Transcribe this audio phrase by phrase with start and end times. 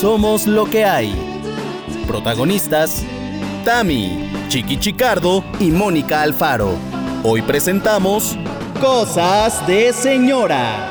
[0.00, 1.14] Somos lo que hay.
[2.06, 3.04] Protagonistas:
[3.66, 6.70] Tami, Chiqui Chicardo y Mónica Alfaro.
[7.22, 8.34] Hoy presentamos
[8.80, 10.89] Cosas de Señora.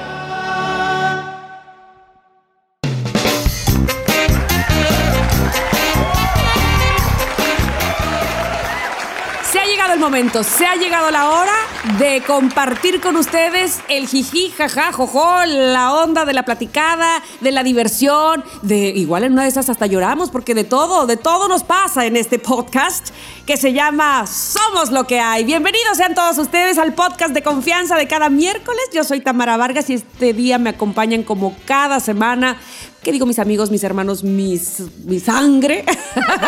[9.99, 11.53] Momento, se ha llegado la hora
[11.99, 17.63] de compartir con ustedes el jiji, jaja, jojo, la onda de la platicada, de la
[17.63, 21.63] diversión, de igual en una de esas hasta lloramos porque de todo, de todo nos
[21.63, 23.09] pasa en este podcast
[23.45, 25.43] que se llama Somos lo que hay.
[25.43, 28.81] Bienvenidos sean todos ustedes al podcast de confianza de cada miércoles.
[28.93, 32.57] Yo soy Tamara Vargas y este día me acompañan como cada semana
[33.03, 35.85] ¿Qué digo mis amigos, mis hermanos, mis, mi sangre?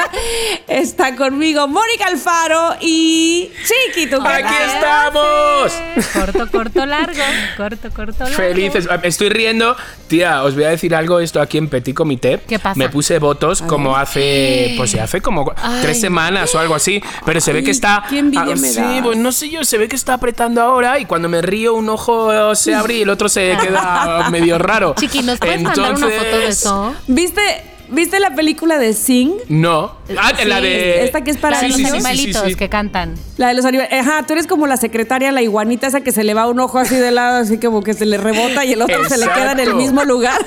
[0.67, 5.71] Está conmigo Mónica Alfaro y Chiqui, ¿tú qué ¡Aquí estamos!
[6.13, 7.21] Corto, corto, largo.
[7.55, 8.35] Corto, corto, largo.
[8.35, 8.87] Felices.
[9.01, 9.75] Me Estoy riendo.
[10.09, 11.21] Tía, os voy a decir algo.
[11.21, 12.41] Esto aquí en Petit Comité.
[12.45, 12.77] ¿Qué pasa?
[12.77, 14.73] Me puse votos como hace.
[14.77, 17.01] Pues ya hace como tres semanas o algo así.
[17.25, 18.03] Pero se ve Ay, que está.
[18.09, 19.01] qué envidia ah, me Sí, das.
[19.03, 19.63] pues no sé yo.
[19.63, 20.99] Se ve que está apretando ahora.
[20.99, 24.95] Y cuando me río, un ojo se abre y el otro se queda medio raro.
[24.99, 26.95] Chiqui, ¿nos puedes mandar una foto eso?
[27.07, 27.41] ¿Viste,
[27.89, 29.33] ¿Viste la película de Sing?
[29.49, 29.97] No.
[30.17, 31.03] Ah, Sí, la de.
[31.03, 32.55] esta que es para La de Sí, los sí, animalitos sí, sí.
[32.55, 33.15] que cantan.
[33.37, 33.91] La de los animales.
[33.93, 36.79] Ajá, tú eres como la secretaria, la iguanita esa que se le va un ojo
[36.79, 39.51] así de lado, así como que se le rebota y el otro se le queda
[39.51, 40.39] en el mismo lugar.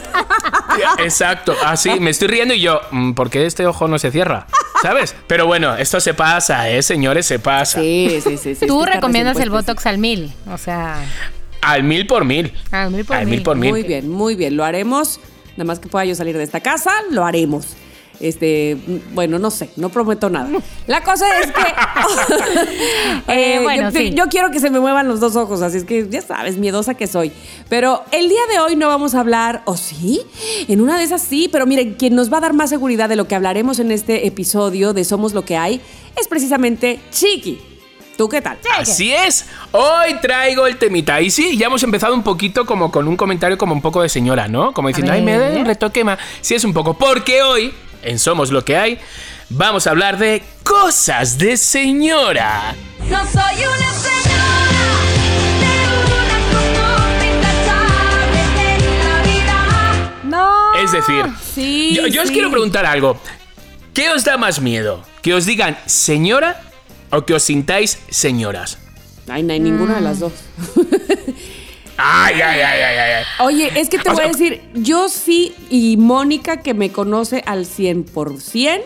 [0.99, 4.47] Exacto, así me estoy riendo y yo, mm, ¿por qué este ojo no se cierra?
[4.83, 5.15] ¿Sabes?
[5.27, 7.27] Pero bueno, esto se pasa, ¿eh, señores?
[7.27, 7.81] Se pasa.
[7.81, 8.55] Sí, sí, sí.
[8.55, 10.33] sí Tú recomiendas el Botox al mil.
[10.51, 10.97] O sea,
[11.61, 12.53] Al mil por mil.
[12.71, 13.35] al mil por Al mil.
[13.37, 13.71] mil por mil.
[13.71, 14.57] Muy bien, muy bien.
[14.57, 15.21] Lo haremos.
[15.57, 17.77] Nada más que pueda yo salir de esta casa, lo haremos.
[18.21, 18.77] Este,
[19.13, 20.49] bueno, no sé, no prometo nada.
[20.87, 21.61] La cosa es que
[23.33, 24.15] eh, Eh, bueno, yo, sí.
[24.15, 26.95] yo quiero que se me muevan los dos ojos, así es que ya sabes, miedosa
[26.95, 27.33] que soy.
[27.69, 30.23] Pero el día de hoy no vamos a hablar, ¿o sí?
[30.69, 33.17] En una de esas sí, pero miren, quien nos va a dar más seguridad de
[33.17, 35.81] lo que hablaremos en este episodio de Somos lo que hay
[36.17, 37.74] es precisamente Chiqui.
[38.17, 38.59] ¿Tú qué tal?
[38.79, 39.47] Así es.
[39.73, 41.21] Hoy traigo el temita.
[41.21, 44.09] Y sí, ya hemos empezado un poquito como con un comentario como un poco de
[44.09, 44.73] señora, ¿no?
[44.73, 46.19] Como diciendo, ay, me da un retoque más.
[46.41, 46.95] Sí, es un poco.
[46.95, 48.99] Porque hoy, en Somos lo que hay,
[49.51, 52.75] vamos a hablar de cosas de señora.
[53.11, 54.35] No soy una señora.
[60.83, 61.95] Es decir, Sí.
[61.95, 63.19] yo, yo os quiero preguntar algo.
[63.95, 65.03] ¿Qué os da más miedo?
[65.23, 66.61] ¿Que os digan señora
[67.17, 68.79] o que os sintáis señoras?
[69.29, 70.33] Ay, no hay ninguna de las dos.
[71.97, 73.25] Ay, ay, ay, ay, ay.
[73.39, 77.43] Oye, es que te O voy a decir, yo sí, y Mónica, que me conoce
[77.47, 78.83] al 100%,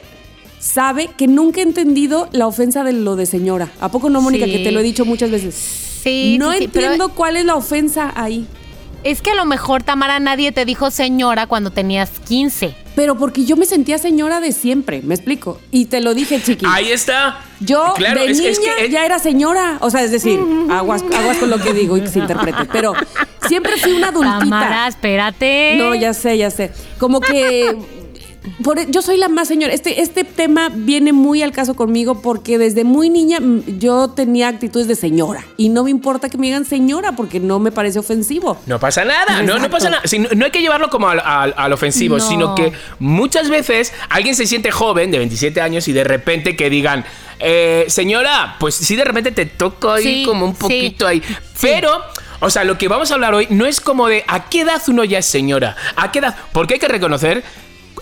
[0.60, 3.70] sabe que nunca he entendido la ofensa de lo de señora.
[3.80, 4.44] ¿A poco no, Mónica?
[4.44, 4.52] Sí.
[4.52, 5.54] Que te lo he dicho muchas veces.
[5.54, 8.46] Sí, no sí, sí, pero entiendo cuál es la ofensa ahí.
[9.04, 12.74] Es que a lo mejor, Tamara, nadie te dijo señora cuando tenías 15.
[12.96, 15.60] Pero porque yo me sentía señora de siempre, me explico.
[15.70, 16.66] Y te lo dije, chiqui.
[16.68, 17.40] Ahí está.
[17.60, 19.78] Yo Claro, de es, niña es que eh, ya era señora.
[19.80, 22.64] O sea, es decir, aguas, aguas con lo que digo y que se interprete.
[22.72, 22.94] Pero
[23.46, 24.38] siempre fui una adultita.
[24.40, 25.76] Tamara, espérate.
[25.78, 26.72] No, ya sé, ya sé.
[26.98, 27.76] Como que
[28.62, 29.72] por- yo soy la más señora.
[29.72, 33.38] Este, este tema viene muy al caso conmigo porque desde muy niña
[33.78, 35.44] yo tenía actitudes de señora.
[35.56, 38.58] Y no me importa que me digan señora porque no me parece ofensivo.
[38.66, 40.02] No pasa nada, no, no pasa nada.
[40.04, 42.24] Si no, no hay que llevarlo como al, al- al ofensivo, No.
[42.28, 46.70] sino que muchas veces alguien se siente joven, de 27 años, y de repente que
[46.70, 47.04] digan,
[47.40, 50.58] eh, señora, pues sí, de repente te toco ahí Sí, como un sí.
[50.60, 51.22] poquito ahí.
[51.60, 51.90] Pero,
[52.40, 54.80] o sea, lo que vamos a hablar hoy no es como de a qué edad
[54.88, 57.42] uno ya es señora, a qué edad, porque hay que reconocer.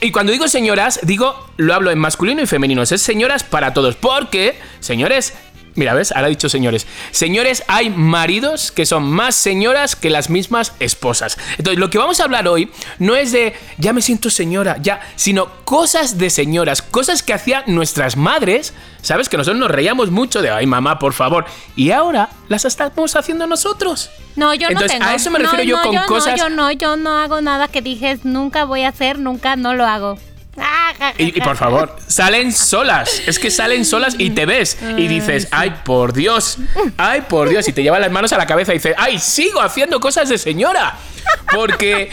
[0.01, 2.83] Y cuando digo señoras, digo, lo hablo en masculino y femenino.
[2.83, 3.97] Es señoras para todos.
[3.97, 5.35] Porque, señores,
[5.77, 6.11] Mira, ¿ves?
[6.13, 6.87] Ahora he dicho señores.
[7.11, 11.37] Señores, hay maridos que son más señoras que las mismas esposas.
[11.59, 15.01] Entonces, lo que vamos a hablar hoy no es de ya me siento señora, ya,
[15.17, 18.73] sino cosas de señoras, cosas que hacían nuestras madres,
[19.03, 19.29] ¿sabes?
[19.29, 21.45] Que nosotros nos reíamos mucho de, ay, mamá, por favor.
[21.77, 24.11] Y ahora las estamos haciendo nosotros.
[24.35, 25.11] No, yo Entonces, no tengo.
[25.11, 27.41] a eso me refiero No, yo no, con no, cosas- yo no, yo no hago
[27.41, 30.19] nada que dijes nunca voy a hacer, nunca no lo hago.
[31.19, 33.23] Y, y por favor, salen solas.
[33.27, 36.59] Es que salen solas y te ves y dices, ay, por Dios,
[36.97, 37.69] ay, por Dios.
[37.69, 40.39] Y te lleva las manos a la cabeza y dices, ay, sigo haciendo cosas de
[40.39, 40.97] señora.
[41.55, 42.11] Porque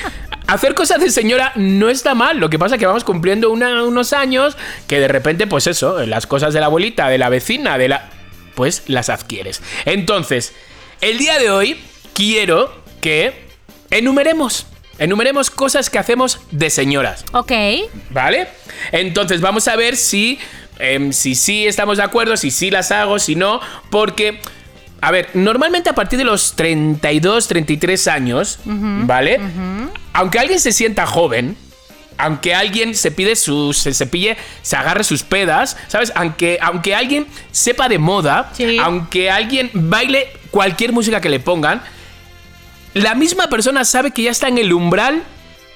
[0.48, 2.38] hacer cosas de señora no está mal.
[2.40, 4.58] Lo que pasa es que vamos cumpliendo una- unos años
[4.88, 8.10] que de repente, pues eso, las cosas de la abuelita, de la vecina, de la.
[8.56, 9.62] Pues las adquieres.
[9.86, 10.54] Entonces,
[11.02, 11.80] el día de hoy
[12.14, 13.48] quiero que
[13.90, 14.68] enumeremos.
[15.04, 17.26] Enumeremos cosas que hacemos de señoras.
[17.34, 17.52] Ok.
[18.10, 18.48] ¿Vale?
[18.94, 20.40] Entonces vamos a ver si,
[20.80, 23.60] em, si sí estamos de acuerdo, si sí las hago, si no,
[23.90, 24.40] porque...
[25.02, 29.38] A ver, normalmente a partir de los 32, 33 años, ¿vale?
[30.14, 31.58] Aunque alguien se sienta joven,
[32.18, 36.14] aunque alguien se pide sus, se cepille, se agarre sus pedas, ¿sabes?
[36.16, 38.78] Aunque, aunque alguien sepa de moda, Sí.
[38.80, 41.82] aunque alguien baile cualquier música que le pongan,
[42.94, 45.24] la misma persona sabe que ya está en el umbral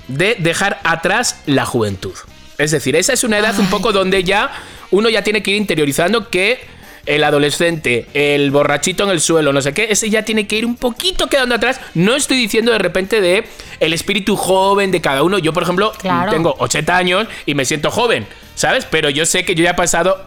[0.08, 2.14] de dejar atrás la juventud.
[2.58, 4.52] Es decir, esa es una edad un poco donde ya
[4.92, 6.60] uno ya tiene que ir interiorizando que
[7.06, 10.66] el adolescente, el borrachito en el suelo, no sé qué, ese ya tiene que ir
[10.66, 11.80] un poquito quedando atrás.
[11.94, 13.46] No estoy diciendo de repente de
[13.80, 15.38] el espíritu joven de cada uno.
[15.38, 16.32] Yo, por ejemplo, Claro.
[16.32, 18.86] tengo 80 años y me siento joven, ¿sabes?
[18.86, 20.18] Pero yo sé que yo ya he pasado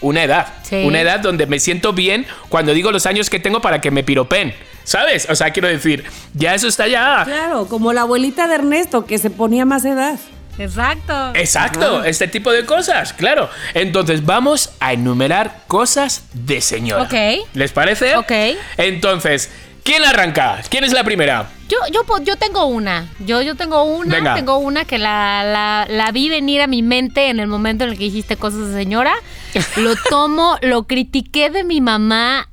[0.00, 0.54] una edad.
[0.64, 0.82] Sí.
[0.84, 4.02] Una edad donde me siento bien cuando digo los años que tengo para que me
[4.02, 4.54] piropen.
[4.84, 5.26] ¿Sabes?
[5.30, 6.04] O sea, quiero decir,
[6.34, 7.24] ya eso está ya.
[7.24, 10.18] Claro, como la abuelita de Ernesto que se ponía más edad.
[10.58, 11.32] Exacto.
[11.34, 13.50] Exacto, este tipo de cosas, claro.
[13.72, 17.02] Entonces vamos a enumerar cosas de señora.
[17.02, 17.46] Ok.
[17.54, 18.16] ¿Les parece?
[18.16, 18.32] Ok.
[18.76, 19.50] Entonces,
[19.82, 20.60] ¿quién arranca?
[20.68, 21.48] ¿Quién es la primera?
[21.68, 23.08] Yo, yo, yo tengo una.
[23.20, 24.14] Yo, yo tengo una.
[24.14, 24.34] Venga.
[24.34, 27.90] Tengo una que la, la, la vi venir a mi mente en el momento en
[27.90, 29.14] el que dijiste cosas de señora.
[29.76, 32.48] Lo tomo, lo critiqué de mi mamá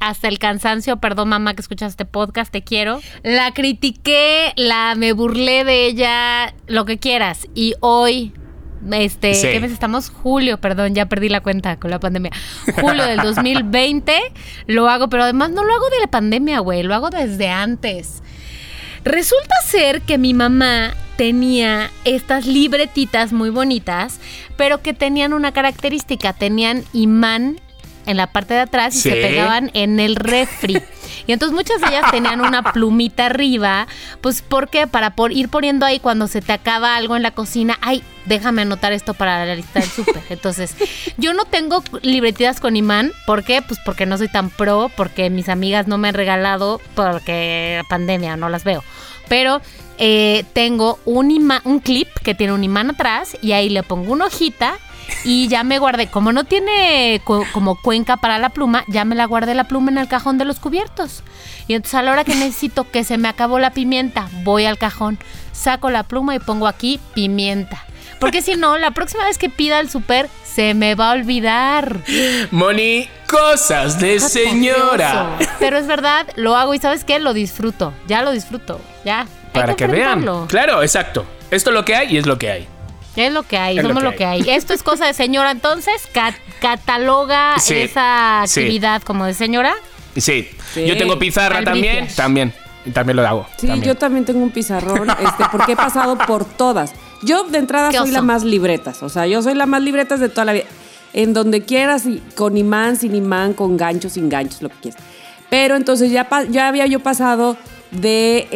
[0.00, 0.98] hasta el cansancio.
[0.98, 3.00] Perdón, mamá, que escuchas este podcast, te quiero.
[3.22, 7.46] La critiqué, la me burlé de ella, lo que quieras.
[7.54, 8.32] Y hoy.
[8.92, 9.48] Este, Sí.
[9.50, 10.10] ¿qué mes estamos?
[10.10, 12.30] Julio, perdón, ya perdí la cuenta con la pandemia.
[12.80, 14.12] Julio del 2020
[14.66, 18.22] lo hago, pero además no lo hago de la pandemia, güey, lo hago desde antes.
[19.02, 24.20] Resulta ser que mi mamá tenía estas libretitas muy bonitas,
[24.56, 27.58] pero que tenían una característica, tenían imán
[28.06, 29.10] en la parte de atrás y Sí.
[29.10, 30.80] se pegaban en el refri.
[31.26, 33.86] Y entonces muchas de ellas tenían una plumita arriba,
[34.20, 37.78] pues porque para por ir poniendo ahí cuando se te acaba algo en la cocina,
[37.82, 40.22] ay, déjame anotar esto para la lista del súper.
[40.30, 40.74] Entonces,
[41.16, 43.60] yo no tengo libretitas con imán, ¿por qué?
[43.62, 47.88] Pues porque no soy tan pro, porque mis amigas no me han regalado porque la
[47.88, 48.84] pandemia no las veo.
[49.28, 49.60] Pero
[49.98, 54.12] eh, tengo un, ima- un clip que tiene un imán atrás y ahí le pongo
[54.12, 54.74] una hojita
[55.24, 56.08] y ya me guardé.
[56.08, 59.98] Como no tiene como cuenca para la pluma, ya me la guardé la pluma en
[59.98, 61.22] el cajón de los cubiertos.
[61.68, 64.78] Y entonces a la hora que necesito que se me acabó la pimienta, voy al
[64.78, 65.18] cajón,
[65.52, 67.84] saco la pluma y pongo aquí pimienta.
[68.20, 71.98] Porque si no, la próxima vez que pida el súper, se me va a olvidar.
[72.50, 75.36] Moni, cosas de señora.
[75.58, 77.18] Pero es verdad, lo hago y ¿sabes qué?
[77.18, 77.92] Lo disfruto.
[78.06, 78.80] Ya lo disfruto.
[79.04, 79.20] Ya.
[79.22, 80.18] Hay Para que vean.
[80.20, 80.46] enfrentarlo.
[80.48, 81.26] Claro, exacto.
[81.50, 82.68] Esto es lo que hay y es lo que hay.
[83.16, 84.42] Es lo que hay, Es lo somos que lo que hay.
[84.48, 88.60] Esto es cosa de señora, entonces, ca- cataloga Sí, esa sí.
[88.60, 89.74] actividad como de señora.
[90.16, 90.48] Sí.
[90.74, 90.86] Sí.
[90.86, 91.94] Yo tengo pizarra también.
[91.96, 92.16] Albricias.
[92.16, 92.52] También.
[92.84, 93.46] Y También lo hago.
[93.58, 93.86] Sí, también.
[93.88, 96.92] yo también tengo un pizarrón, este, porque he pasado por todas.
[97.22, 100.28] Yo de entrada soy la más libretas, o sea, yo soy la más libretas de
[100.28, 100.64] toda la vida.
[101.12, 105.02] En donde quieras, y con imán, sin imán, con ganchos, sin ganchos, lo que quieras.
[105.48, 106.28] Pero entonces ya
[106.68, 107.56] había yo pasado
[107.90, 108.46] de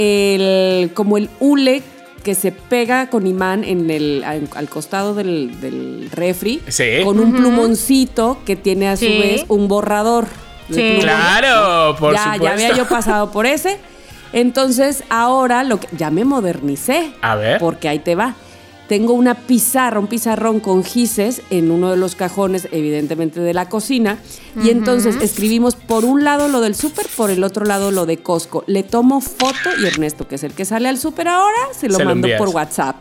[0.84, 1.82] el, como el hule
[2.22, 6.84] que se pega con imán en el, al, al costado del, del refri, Sí.
[7.04, 9.18] con un plumoncito que tiene a su Sí.
[9.18, 10.26] vez un borrador.
[10.68, 10.98] de Sí.
[11.00, 12.44] Claro, por ya, supuesto.
[12.44, 13.78] ya había yo pasado por ese.
[14.32, 17.12] Entonces, ahora lo que ya me modernicé.
[17.22, 17.58] A ver.
[17.58, 18.34] Porque ahí te va.
[18.90, 23.68] Tengo una pizarra, un pizarrón con gises en uno de los cajones, evidentemente de la
[23.68, 24.18] cocina.
[24.64, 28.16] Y entonces escribimos por un lado lo del súper, por el otro lado lo de
[28.16, 28.64] Costco.
[28.66, 31.98] Le tomo foto y Ernesto, que es el que sale al súper ahora, se lo
[31.98, 32.96] Se mando por WhatsApp.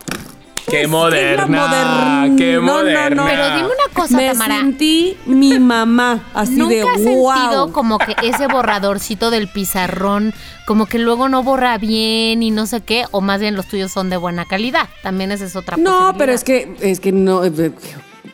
[0.68, 1.46] Qué moderna.
[1.46, 2.36] moderna.
[2.36, 2.72] Qué No, no, no.
[2.82, 3.24] moderna.
[3.26, 4.56] Pero dime una cosa, Me Tamara.
[4.60, 7.32] sentí mi mamá, así ¿Nunca de has wow.
[7.34, 10.32] sentido como que ese borradorcito del pizarrón,
[10.66, 13.04] como que luego no borra bien y no sé qué?
[13.10, 14.88] O más bien los tuyos son de buena calidad.
[15.02, 16.14] También esa es otra No, posibilidad.
[16.18, 17.42] pero es que, es que no.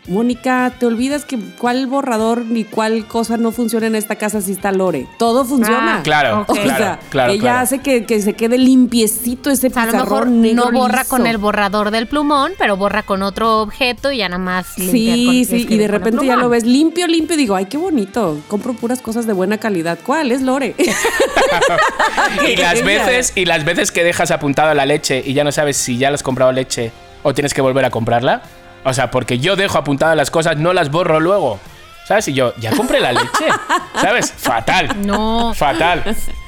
[0.08, 4.52] Mónica, te olvidas que cuál borrador ni cuál cosa no funciona en esta casa si
[4.52, 5.06] está Lore.
[5.18, 5.96] Todo funciona.
[5.98, 6.44] Ah, Claro.
[6.48, 7.58] O claro, sea, claro, ella claro.
[7.60, 10.98] hace que, que se quede limpiecito ese O sea, a lo mejor negro no borra
[11.02, 11.10] liso.
[11.10, 15.24] con el borrador del plumón, pero borra con otro objeto y ya nada más Sí,
[15.48, 18.38] con- sí, y de repente ya lo ves limpio, limpio y digo, ay, qué bonito,
[18.48, 19.98] compro puras cosas de buena calidad.
[20.04, 20.30] ¿Cuál?
[20.32, 20.74] Es Lore.
[22.48, 25.76] y las veces y las veces que dejas apuntada la leche y ya no sabes
[25.76, 28.42] si ya has comprado leche o tienes que volver a comprarla.
[28.86, 31.58] O sea, porque yo dejo apuntadas las cosas, no las borro luego.
[32.06, 32.28] ¿Sabes?
[32.28, 33.46] Y yo, ya compré la leche.
[34.00, 34.32] ¿Sabes?
[34.32, 35.04] Fatal.
[35.04, 35.52] No.
[35.54, 36.04] Fatal.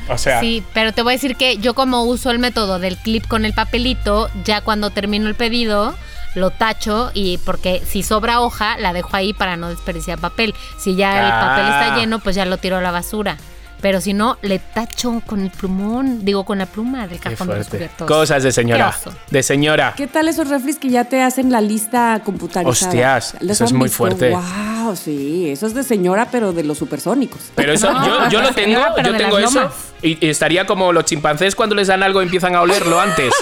[0.08, 2.96] O sea, Sí, pero te voy a decir que yo como uso el método del
[2.96, 5.94] clip con el papelito, ya cuando termino el pedido,
[6.36, 10.54] lo tacho y porque si sobra hoja, la dejo ahí para no desperdiciar papel.
[10.78, 11.40] Si ya el Ah.
[11.40, 13.36] papel está lleno, pues ya lo tiro a la basura.
[13.80, 17.58] Pero si no, le tacho con el plumón, digo con la pluma del cajón de
[17.58, 18.08] los cubiertos.
[18.08, 18.92] Cosas de señora.
[19.30, 19.94] De señora.
[19.96, 22.70] ¿Qué tal esos refris que ya te hacen la lista computarizada?
[22.70, 23.96] Hostias, ¿Los eso es muy visto?
[23.98, 24.30] fuerte.
[24.30, 27.40] Wow, sí, eso es de señora, pero de los supersónicos.
[27.54, 29.60] Pero eso, No, yo, yo lo tengo, señora, yo tengo eso.
[29.60, 29.74] lomas.
[30.02, 33.32] Y, y estaría como los chimpancés cuando les dan algo y empiezan a olerlo antes.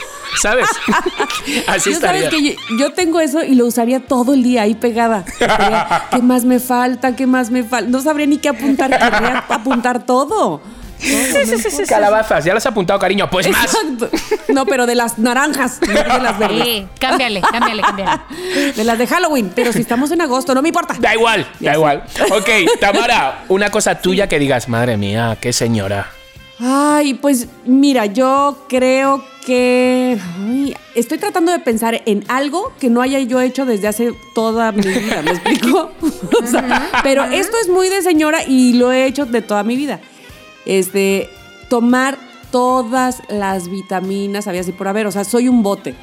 [0.41, 0.67] ¿sabes?
[1.67, 2.31] Así Yo sabes estaría.
[2.31, 5.25] que yo, yo tengo eso y lo usaría todo el día ahí pegada.
[5.27, 7.15] Estaría, ¿Qué más me falta?
[7.17, 7.91] ¿Qué más me falta?
[7.91, 8.91] No sabría ni qué apuntar.
[8.91, 10.61] Querría apuntar todo.
[11.89, 13.29] Calabazas, ya las has apuntado, cariño.
[13.31, 13.65] Pues más.
[13.65, 14.11] Exacto.
[14.49, 16.63] No, pero de las naranjas, no de las verdes.
[16.65, 18.21] Sí, cámbiale, cámbiale, cámbiale.
[18.75, 19.53] De las de Halloween.
[19.55, 20.97] Pero si estamos en agosto, no me importa.
[20.99, 22.05] Da igual, Ya da igual.
[22.31, 22.49] Ok,
[22.81, 26.11] Tamara, una cosa tuya que digas, madre mía, qué señora.
[26.59, 33.03] Ay, pues mira, yo creo que ay, estoy tratando de pensar en algo que no
[33.03, 35.91] haya yo hecho desde hace toda mi vida, ¿me explico?
[36.43, 39.77] O sea, pero esto es muy de señora y lo he hecho de toda mi
[39.77, 40.01] vida.
[40.65, 41.29] Este,
[41.69, 42.17] tomar
[42.51, 45.95] todas las vitaminas, había así por haber, o sea, soy un bote.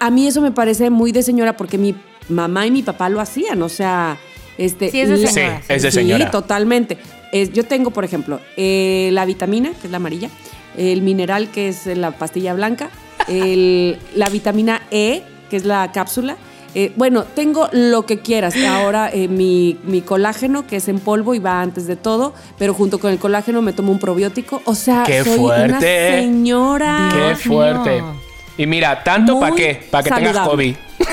[0.00, 1.94] A mí eso me parece muy de señora porque mi
[2.28, 4.16] mamá y mi papá lo hacían, o sea,
[4.58, 5.58] este Sí, es de señora.
[5.60, 6.30] Sí, es de Sí, señora.
[6.30, 6.98] totalmente.
[7.32, 10.28] Es- yo tengo, por ejemplo, eh, la vitamina, que es la amarilla,
[10.76, 12.90] el mineral, que es la pastilla blanca,
[13.28, 16.36] el- la vitamina E, que es la cápsula.
[16.74, 18.54] Eh, bueno, tengo lo que quieras.
[18.66, 22.72] Ahora eh, mi, mi colágeno, que es en polvo y va antes de todo, pero
[22.72, 24.62] junto con el colágeno me tomo un probiótico.
[24.64, 25.48] O sea, ¡Qué soy una
[25.78, 26.20] fuerte!
[26.22, 27.10] señora.
[27.12, 28.00] Qué fuerte.
[28.00, 28.14] mío.
[28.56, 30.76] Y mira, tanto para qué, para que tengas hobby.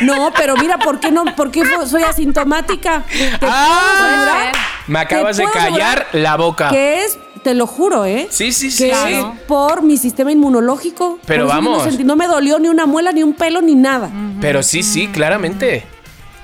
[0.00, 1.24] No, pero mira, ¿por qué no?
[1.36, 3.04] ¿Por qué soy asintomática?
[3.08, 4.52] ¿Te puedo Ah?
[4.86, 6.70] Me acabas de callar la boca.
[6.70, 8.26] Que es, te lo juro, ¿eh?
[8.30, 9.12] Sí, sí, sí, Que sí.
[9.14, 11.18] es por mi sistema inmunológico.
[11.26, 11.84] Pero vamos.
[11.84, 14.10] No, sentí- no me dolió ni una muela, ni un pelo, ni nada.
[14.40, 15.84] Pero sí, sí, claramente.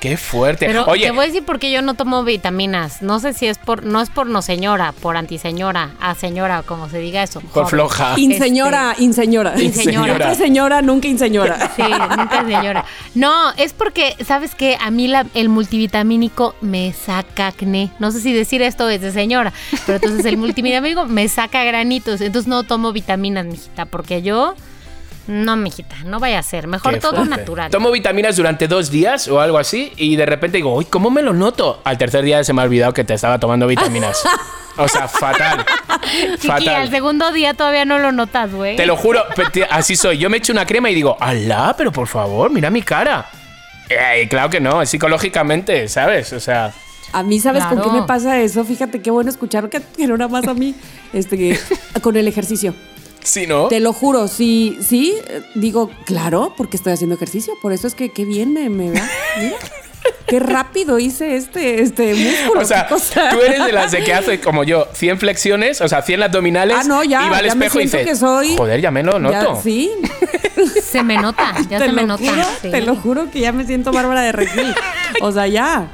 [0.00, 0.66] Qué fuerte.
[0.66, 3.02] Pero Oye, te voy a decir por qué yo no tomo vitaminas.
[3.02, 6.88] No sé si es por, no es por no señora, por antiseñora, a señora, como
[6.88, 7.40] se diga eso.
[7.40, 7.68] por joven.
[7.68, 8.14] floja.
[8.16, 9.60] Inseñora, inseñora.
[9.60, 10.12] Inseñora.
[10.26, 11.72] Nunca señora, nunca inseñora.
[11.76, 11.82] Sí,
[12.16, 12.84] nunca señora.
[13.14, 14.76] No, es porque, ¿sabes qué?
[14.80, 17.90] A mí la- el multivitamínico me saca acné.
[17.98, 19.52] No sé si decir esto es de señora,
[19.86, 22.20] pero entonces el multivitamínico me saca granitos.
[22.20, 24.54] Entonces no tomo vitaminas, mijita, porque yo...
[25.28, 26.66] No, mijita, no vaya a ser.
[26.66, 27.36] Mejor Qué todo fuerte.
[27.36, 27.70] natural.
[27.70, 31.22] Tomo vitaminas durante dos días o algo así y de repente digo, uy, ¿cómo me
[31.22, 31.80] lo noto?
[31.84, 34.22] Al tercer día se me ha olvidado que te estaba tomando vitaminas.
[34.78, 35.64] o sea, fatal.
[36.40, 36.90] Chiqui, al fatal.
[36.90, 38.76] segundo día todavía no lo notas, güey.
[38.76, 39.22] Te lo juro,
[39.70, 40.16] así soy.
[40.18, 43.26] Yo me echo una crema y digo, alá, pero por favor, mira mi cara.
[43.90, 46.32] Eh, claro que no, es psicológicamente, ¿sabes?
[46.32, 46.72] O sea,
[47.12, 48.64] A mí, ¿sabes con qué me pasa eso?
[48.64, 50.74] Fíjate qué bueno escuchar que, que no nada más a mí.
[51.12, 51.58] Este,
[52.02, 52.74] con el ejercicio.
[53.28, 53.68] Sí, ¿no?
[53.68, 55.14] Te lo juro, sí, sí,
[55.54, 57.54] digo, claro, porque estoy haciendo ejercicio.
[57.60, 59.06] Por eso es que qué bien me, me va.
[59.38, 59.56] Mira,
[60.26, 62.60] qué rápido hice este, este músculo.
[62.60, 66.02] O sea, tú eres de las de que hace como yo 100 flexiones, o sea,
[66.02, 68.56] 100 abdominales Ah, no, ya, y va al ya me espejo y dice, que soy-
[68.56, 69.60] joder, ya me lo Ya, noto.
[69.62, 69.90] sí,
[70.82, 72.24] Se me nota, ya te se me nota.
[72.24, 72.70] juro, sí.
[72.70, 74.74] te lo juro que ya me siento Bárbara de Regil.
[75.20, 75.88] O sea, ya.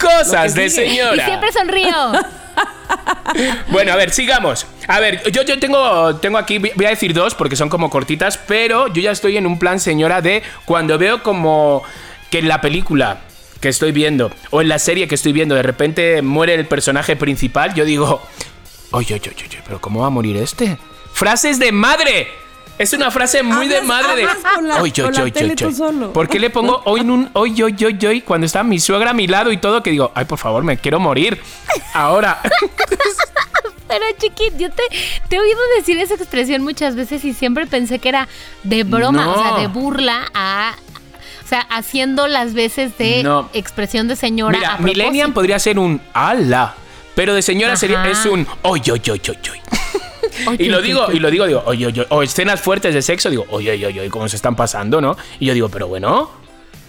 [0.00, 0.86] Cosas de sigue.
[0.86, 1.24] Y señora.
[1.24, 2.12] siempre sonrío.
[3.68, 4.66] Bueno, a ver, sigamos.
[4.88, 8.38] A ver, yo, yo tengo, tengo aquí, voy a decir dos porque son como cortitas,
[8.38, 11.82] pero yo ya estoy en un plan, señora, de cuando veo como
[12.30, 13.20] que en la película
[13.60, 17.14] que estoy viendo o en la serie que estoy viendo de repente muere el personaje
[17.16, 18.22] principal, yo digo,
[18.90, 20.78] oye, oye, oye, pero ¿cómo va a morir este?
[21.12, 22.28] Frases de madre.
[22.80, 24.28] Es una frase muy de madre de.
[24.54, 25.56] con la- Oye, con la oye, oye, tele oye.
[25.66, 26.12] tú solo.
[26.14, 29.10] ¿Por qué le pongo hoy en un hoy, hoy, hoy, hoy cuando está mi suegra
[29.10, 31.38] a mi lado y todo que digo, ay, por favor, me quiero morir?
[31.92, 32.40] Ahora.
[33.88, 34.82] Pero chiquit, yo te,
[35.28, 38.28] te he oído decir esa expresión muchas veces y siempre pensé que era
[38.62, 39.32] de broma, No.
[39.34, 40.74] o sea, de burla a...
[41.44, 43.50] O sea, haciendo las veces de No.
[43.52, 44.56] expresión de señora.
[44.56, 46.76] Mira, a Millennium podría ser un ala,
[47.16, 49.60] pero de señora sería es un oy oy oy oy oy.
[50.58, 53.46] Y lo digo, y lo digo, digo, oye, oye, o escenas fuertes de sexo, digo,
[53.50, 55.16] oye, oye, oye, cómo se están pasando, ¿no?
[55.38, 56.30] Y yo digo, pero bueno,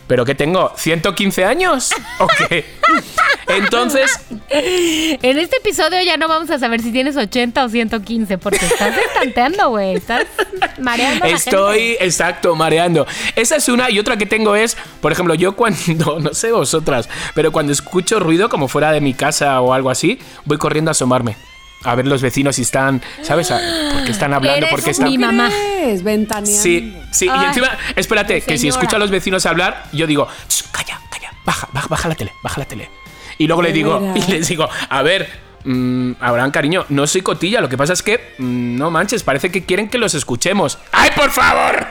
[0.08, 0.72] ¿pero qué tengo?
[0.76, 1.92] ¿115 años?
[2.20, 2.66] ¿O qué?
[3.48, 8.66] Entonces, En este episodio ya no vamos a saber si tienes 80 o 115, porque
[8.66, 9.96] estás estanteando, güey.
[9.96, 10.26] Estás
[10.80, 11.26] mareando.
[11.26, 13.08] Estoy, exacto, mareando.
[13.36, 17.10] Esa es una y otra que tengo es, por ejemplo, yo cuando, no sé vosotras,
[17.34, 20.94] pero cuando escucho ruido como fuera de mi casa o algo así, voy corriendo a
[20.94, 21.36] asomarme.
[21.84, 23.50] A ver los vecinos si están, ¿sabes?
[23.52, 23.60] A-
[23.94, 24.68] ¿Por qué están hablando?
[24.68, 25.36] Eres ¿Por qué mi están...?
[25.38, 25.50] mamá.
[25.82, 26.62] Es ventaneando.
[26.62, 27.26] Sí, sí.
[27.26, 31.32] y encima, espérate, que si escucho a los vecinos hablar, yo digo, "Ch, calla, calla,
[31.46, 32.90] baja, baja, baja la tele, baja la tele.
[33.38, 35.28] Y luego le digo, y les digo, a ver,
[35.64, 39.50] mm, Abraham, cariño, no soy cotilla, lo que pasa es que, mm, no manches, parece
[39.52, 40.78] que quieren que los escuchemos.
[40.92, 41.88] ¡Ay, por favor!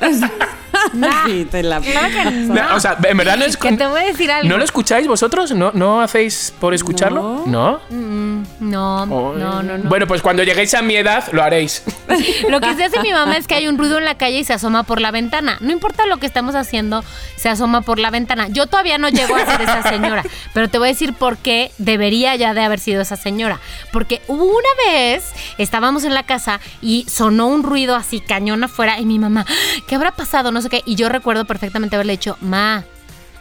[1.26, 2.54] Sí, te la Claro que no.
[2.54, 3.56] No, o sea, en verdad no es.
[3.56, 4.48] Que te voy a decir algo.
[4.48, 5.52] ¿No lo escucháis vosotros?
[5.52, 7.44] ¿No, no hacéis por escucharlo?
[7.46, 7.80] ¿No?
[7.90, 9.88] Mm, no, no, no, no.
[9.88, 11.82] Bueno, pues cuando lleguéis a mi edad lo haréis.
[12.48, 14.44] Lo que se hace mi mamá es que hay un ruido en la calle y
[14.44, 15.58] se asoma por la ventana.
[15.60, 17.04] No importa lo que estamos haciendo,
[17.36, 18.48] se asoma por la ventana.
[18.48, 21.70] Yo todavía no llego a ser esa señora, pero te voy a decir por qué
[21.78, 23.60] debería ya de haber sido esa señora.
[23.92, 28.98] Porque hubo una vez, estábamos en la casa y sonó un ruido así cañón afuera
[28.98, 29.44] y mi mamá,
[29.86, 30.50] ¿qué habrá pasado?
[30.50, 30.82] No sé qué.
[30.86, 32.84] Y yo recuerdo perfectamente haberle dicho, ma.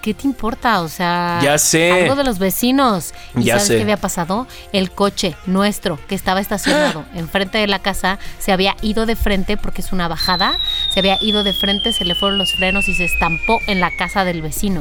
[0.01, 0.81] ¿Qué te importa?
[0.81, 1.91] O sea, Ya sé.
[1.91, 3.13] algo de los vecinos.
[3.36, 3.75] ¿Y Ya sabes sé.
[3.77, 4.47] qué había pasado?
[4.71, 9.57] El coche nuestro que estaba estacionado enfrente de la casa se había ido de frente
[9.57, 10.59] porque es una bajada.
[10.93, 13.89] Se había ido de frente, se le fueron los frenos y se estampó en la
[13.97, 14.79] casa del vecino.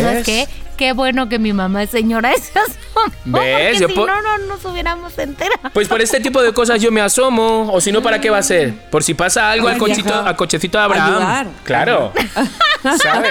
[0.00, 0.48] ¿Sabes qué?
[0.76, 2.30] Qué bueno que mi mamá es señora.
[2.32, 2.76] ¿Ves?
[3.24, 5.70] Porque Yo si po- no, no nos hubiéramos enterado.
[5.72, 7.70] Pues por este tipo de cosas yo me asomo.
[7.72, 8.74] O si no, ¿para qué va a ser?
[8.90, 11.08] Por si pasa algo al, cochito, al cochecito de Abraham.
[11.14, 11.46] Ayudar.
[11.64, 12.12] Claro.
[12.82, 13.30] ¿Sabes?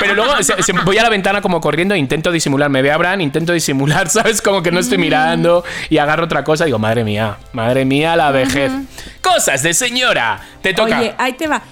[0.00, 2.70] Pero luego se- se- voy a la ventana como corriendo e intento disimular.
[2.70, 4.42] Me ve Abraham, intento disimular, ¿sabes?
[4.42, 6.64] Como que no estoy mirando y agarro otra cosa.
[6.64, 8.72] Digo, madre mía, madre mía, la vejez.
[9.22, 10.40] Cosas de señora.
[10.62, 10.98] Te toca.
[10.98, 11.62] Oye, ahí te va.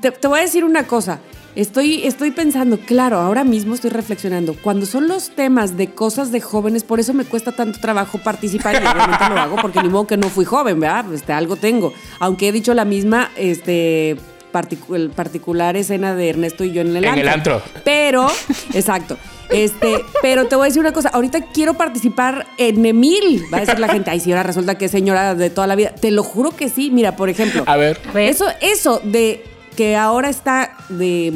[0.00, 1.18] Te, te voy a decir una cosa.
[1.56, 4.56] Estoy, estoy pensando, claro, ahora mismo estoy reflexionando.
[4.60, 8.74] Cuando son los temas de cosas de jóvenes, por eso me cuesta tanto trabajo participar
[8.74, 11.12] y obviamente lo hago porque ni modo que no fui joven, ¿verdad?
[11.14, 11.92] Este, algo tengo.
[12.18, 14.16] Aunque he dicho la misma este,
[14.52, 17.22] particu- el particular escena de Ernesto y yo en el En antro.
[17.22, 17.62] el antro.
[17.84, 18.26] Pero,
[18.72, 19.16] exacto.
[19.50, 23.44] Este, pero te voy a decir una cosa, ahorita quiero participar en Emil.
[23.52, 25.76] Va a decir la gente, ay, si ahora resulta que es señora de toda la
[25.76, 25.90] vida.
[25.94, 26.90] Te lo juro que sí.
[26.90, 27.62] Mira, por ejemplo.
[27.66, 28.00] A ver.
[28.12, 28.28] ver.
[28.30, 29.44] Eso, eso de
[29.76, 31.32] que ahora está de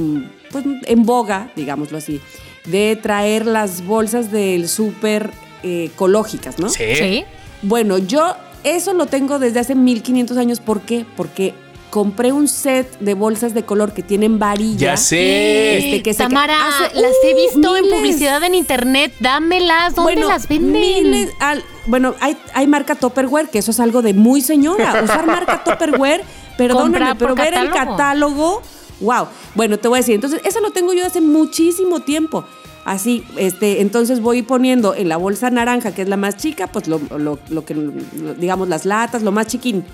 [0.51, 2.21] pues, en boga, digámoslo así,
[2.65, 5.31] de traer las bolsas del súper
[5.63, 6.69] eh, ecológicas, ¿no?
[6.69, 6.85] Sí.
[6.97, 7.25] Sí.
[7.63, 10.61] Bueno, yo eso lo tengo desde hace 1500 años.
[10.61, 11.05] ¿Por qué?
[11.17, 11.55] Porque
[11.91, 14.91] compré un set de bolsas de color que tienen varilla.
[14.93, 15.79] Ya sé.
[15.79, 17.37] Este, que se- Tamara, hace- las he ¡Uh!
[17.55, 19.13] visto en publicidad en internet.
[19.21, 19.95] Dámelas.
[19.95, 20.73] ¿Dónde Bueno, las venden?
[20.73, 25.01] miles al- bueno, hay, hay marca Tupperware, que eso es algo de muy señora.
[25.05, 26.23] Usar marca Tupperware,
[26.59, 27.97] perdóname, pero ver el catálogo.
[27.97, 28.63] catálogo,
[29.01, 29.27] wow.
[29.55, 32.45] Bueno, te voy a decir, entonces, eso lo tengo yo hace muchísimo tiempo.
[32.85, 36.89] Así, este, entonces voy poniendo en la bolsa naranja, que es la más chica, pues
[36.89, 39.85] lo, lo- lo que, lo- digamos, las latas, lo más chiquín.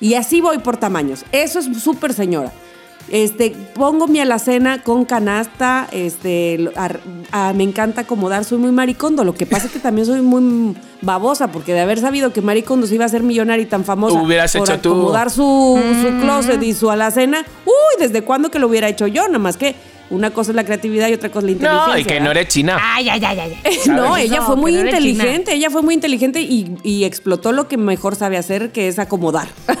[0.00, 1.24] Y así voy por tamaños.
[1.32, 2.52] Eso es súper señora.
[3.08, 6.70] Este, pongo mi alacena con canasta, este,
[7.54, 9.22] me encanta acomodar, soy muy maricondo.
[9.24, 12.86] Lo que pasa es que también soy muy babosa, porque de haber sabido que maricondo
[12.86, 14.92] se iba a ser millonaria y tan famosa Hubieras por hecho tú.
[14.92, 19.26] acomodar su, su closet y su alacena, uy, ¿desde cuándo que lo hubiera hecho yo?
[19.26, 19.74] Nada más que
[20.08, 21.92] una cosa es la creatividad y otra cosa es la inteligencia.
[21.94, 22.78] No, y que no eres china.
[22.80, 23.56] Ay, ay, ay, ay.
[23.88, 27.66] No, ella No, fue muy no inteligente, ella fue muy inteligente y, y explotó lo
[27.68, 29.48] que mejor sabe hacer, que es acomodar.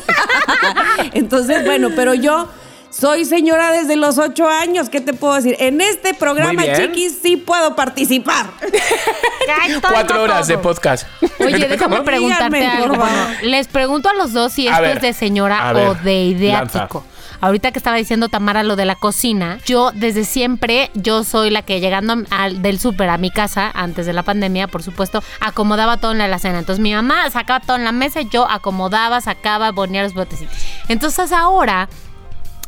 [1.12, 2.48] Entonces, bueno, pero yo
[2.92, 5.56] soy señora desde los ocho años, ¿qué te puedo decir?
[5.58, 8.46] En este programa, chiquis, sí puedo participar.
[9.90, 11.06] Cuatro horas de podcast.
[11.40, 12.04] Oye, déjame ¿Cómo?
[12.04, 12.96] preguntarte Díganme, algo.
[12.96, 15.94] Bueno, les pregunto a los dos si A esto ver, es de señora ver, o
[15.94, 16.78] de ideático.
[16.78, 17.12] lanza.
[17.40, 21.62] Ahorita que estaba diciendo Tamara lo de la cocina, yo desde siempre, yo soy la
[21.62, 25.96] que llegando al, del súper a mi casa, antes de la pandemia, por supuesto, acomodaba
[25.96, 26.60] todo en la alacena.
[26.60, 30.56] Entonces mi mamá sacaba todo en la mesa, yo acomodaba, sacaba, ponía los botecitos.
[30.88, 31.88] Entonces ahora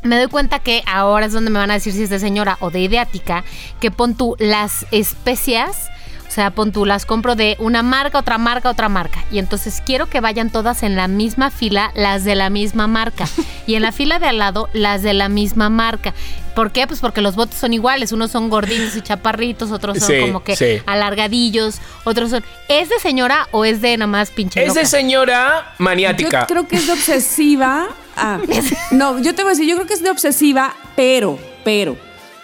[0.04, 2.56] me doy cuenta que ahora es donde me van a decir si es de señora
[2.60, 3.44] o de ideática,
[3.80, 5.88] que pon tú las especias,
[6.28, 9.24] o sea, pon tú las compro de una marca, otra marca, otra marca.
[9.30, 13.26] Y entonces quiero que vayan todas en la misma fila, las de la misma marca.
[13.66, 16.12] Y en la fila de al lado, las de la misma marca.
[16.56, 16.86] ¿Por qué?
[16.88, 18.10] Pues porque los botes son iguales.
[18.10, 20.82] Unos son gorditos y chaparritos, otros son Sí, como que sí.
[20.86, 22.44] alargadillos, otros son...
[22.68, 26.40] ¿Es de señora o es de nada más pinche Es de señora maniática.
[26.42, 27.86] Yo creo que es de obsesiva.
[28.16, 28.38] Ah,
[28.90, 31.96] no, yo te voy a decir, yo creo que es de obsesiva, pero, pero,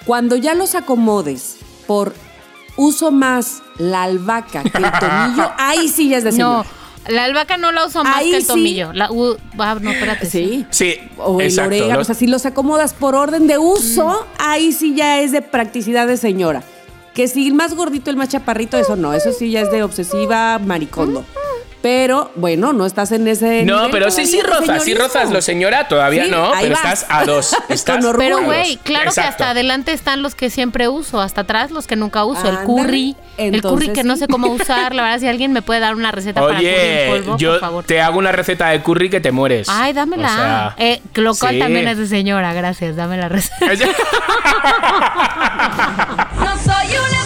[0.07, 1.57] cuando ya los acomodes
[1.87, 2.15] por
[2.77, 6.65] uso más la albahaca que el tomillo, ahí sí ya es de No,
[7.09, 8.49] la albahaca no la uso más Ahí que el sí.
[8.49, 8.93] tomillo.
[8.93, 10.27] La, u- ah, no, espérate.
[10.27, 10.67] Sí.
[10.71, 11.69] Sí, O el exacto.
[11.69, 15.33] orégano, Los- o sea, si los acomodas por orden de uso, ahí sí ya es
[15.33, 16.63] de practicidad de señora.
[17.15, 19.83] Que si el más gordito, el más chaparrito, eso no, eso sí ya es de
[19.83, 21.25] obsesiva maricondo.
[21.83, 25.41] Pero, bueno, no estás en ese No, nivel pero sí, sí rozas, sí rozas lo
[25.41, 26.85] señora, todavía Sí, no, pero vas.
[26.85, 27.57] estás a dos.
[27.71, 31.87] Estás Pero güey, claro que hasta adelante están los que siempre uso, hasta atrás los
[31.87, 35.29] que nunca uso, el curry, el curry que no sé cómo usar, la verdad si
[35.29, 37.85] alguien me puede dar una receta para curry en Oye, polvo, yo por favor.
[37.85, 39.69] te hago una receta de curry que te mueres.
[39.71, 40.29] Ay, dámela.
[40.29, 41.59] O sea, eh, lo cual sí.
[41.61, 43.67] también es de señora, gracias, dame la receta.
[46.41, 47.20] No soy una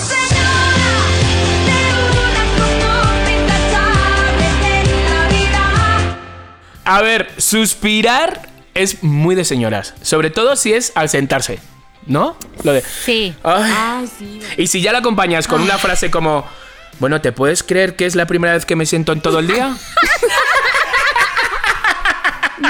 [6.85, 9.95] A ver, suspirar es muy de señoras.
[10.03, 11.59] Sobre todo si es al sentarse.
[12.07, 12.37] ¿No?
[12.63, 12.83] Lo de.
[12.83, 13.35] Sí.
[13.43, 13.73] Ay.
[13.75, 14.41] Ay, sí.
[14.59, 16.45] Y si ya la acompañas con una frase como.
[17.01, 19.49] Bueno, ¿te puedes creer que es la primera vez que me siento en todo el
[19.49, 19.77] día?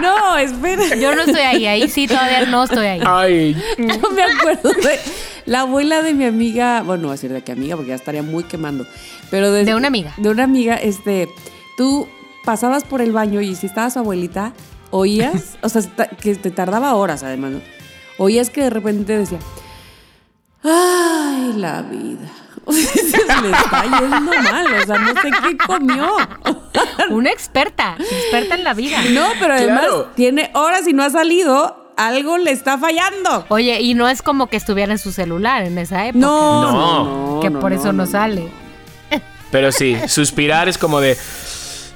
[0.00, 0.96] No, espera.
[0.96, 3.00] Yo no estoy ahí, ahí sí todavía no estoy ahí.
[3.04, 3.62] Ay.
[3.78, 4.98] Yo me acuerdo de
[5.46, 7.94] la abuela de mi amiga, bueno, no voy a decir de qué amiga porque ya
[7.94, 8.86] estaría muy quemando,
[9.30, 10.14] pero de, De una amiga.
[10.16, 11.28] De una amiga, este,
[11.76, 12.08] tú
[12.44, 14.52] pasabas por el baño y si estaba su abuelita,
[14.90, 15.82] oías, o sea,
[16.20, 17.60] que te tardaba horas además, ¿no?
[18.18, 19.38] Oías que de repente decía,
[20.62, 22.30] ay, la vida.
[22.66, 26.16] Se le está yendo mal, o sea, no sé qué comió.
[27.10, 28.98] Una experta, experta en la vida.
[29.10, 30.10] No, pero además Claro.
[30.14, 33.44] tiene horas y no ha salido, algo le está fallando.
[33.50, 36.20] Oye, y no es como que estuviera en su celular en esa época.
[36.24, 36.72] No, No.
[36.72, 38.48] no, no, que no, por eso no, sale.
[39.50, 41.18] Pero sí, suspirar es como de.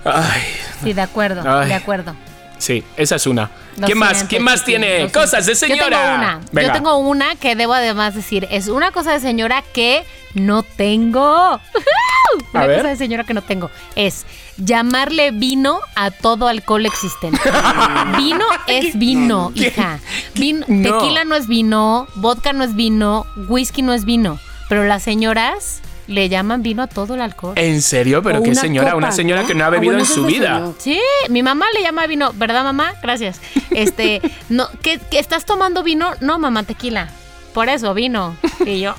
[0.05, 0.43] Ay.
[0.83, 1.69] Sí, de acuerdo, Ay.
[1.69, 2.15] de acuerdo.
[2.59, 3.51] Sí, esa es una.
[3.85, 4.25] ¿Quién más?
[4.25, 5.79] ¿Quién más tiene cosas de señora?
[5.85, 6.41] Yo tengo una.
[6.51, 6.69] Venga.
[6.69, 8.49] Yo tengo una que debo además decir.
[8.51, 11.61] Es una cosa de señora que no tengo.
[12.53, 12.79] una A ver.
[12.79, 13.71] cosa de señora que no tengo.
[13.95, 17.39] Es llamarle vino a todo alcohol existente.
[18.17, 20.01] vino es vino, hija.
[20.35, 20.99] Vino- No.
[20.99, 24.41] Tequila no es vino, vodka no es vino, whisky no es vino.
[24.69, 27.53] Pero las señoras le llaman vino a todo el alcohol.
[27.57, 28.23] ¿En serio?
[28.23, 28.89] ¿Pero O qué una señora?
[28.89, 30.55] copa, una señora que no ha Ah, bebido bueno, en su vida.
[30.57, 30.75] señor.
[30.79, 32.95] Sí, mi mamá le llama vino, ¿verdad, mamá?
[33.03, 33.41] Gracias.
[33.71, 36.13] Este, no, ¿qué, qué estás tomando vino?
[36.21, 37.09] No, mamá, tequila.
[37.55, 38.37] Por eso, vino.
[38.67, 38.95] Y yo.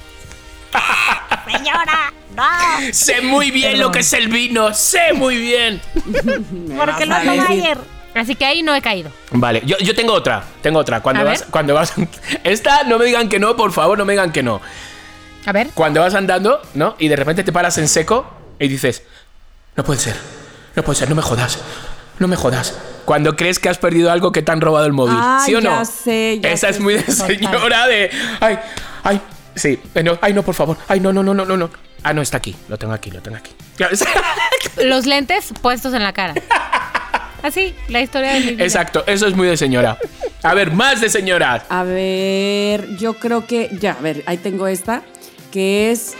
[1.52, 2.94] Señora, no.
[2.94, 3.88] Sé muy bien Perdón.
[3.88, 4.74] lo que es el vino.
[4.74, 5.82] Sé muy bien.
[6.78, 7.78] Porque lo tomé ayer.
[8.16, 9.12] Así que ahí no he caído.
[9.32, 10.44] Vale, yo, yo tengo otra.
[10.62, 11.02] Tengo otra.
[11.02, 11.50] Cuando A vas, ver.
[11.50, 11.94] cuando vas.
[12.44, 14.62] Esta no me digan que no, por favor, no me digan que no.
[15.46, 15.68] A ver.
[15.74, 16.96] Cuando vas andando, ¿no?
[17.00, 18.26] Y de repente te paras en seco
[18.60, 19.04] y dices,
[19.76, 20.16] no puede ser,
[20.76, 21.60] no puede ser, no me jodas,
[22.20, 22.78] no me jodas.
[23.06, 25.62] Cuando crees que has perdido algo que te han robado el móvil, Ah, ¿sí o
[25.62, 25.84] no?
[25.86, 26.74] sé, ya Esa sé.
[26.74, 28.60] es muy de señora de, ay,
[29.04, 29.22] ay,
[29.56, 31.70] sí, eh, no, ay, no, por favor, ay, no, no, no, no, no, no.
[32.04, 33.52] Ah, no, está aquí, lo tengo aquí, lo tengo aquí.
[34.84, 36.34] Los lentes puestos en la cara.
[37.42, 38.64] Así, la historia de mi vida.
[38.64, 39.98] Exacto, eso es muy de señora.
[40.44, 41.64] A ver, más de señoras.
[41.70, 45.02] A ver, yo creo que ya, a ver, ahí tengo esta,
[45.52, 46.16] que es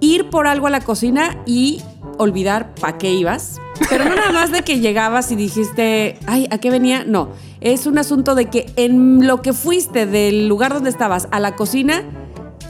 [0.00, 1.82] ir por algo a la cocina y
[2.18, 3.60] olvidar para qué ibas.
[3.88, 7.04] Pero no nada más de que llegabas y dijiste, ay, ¿a qué venía?
[7.04, 11.38] No, es un asunto de que en lo que fuiste del lugar donde estabas a
[11.40, 12.02] la cocina,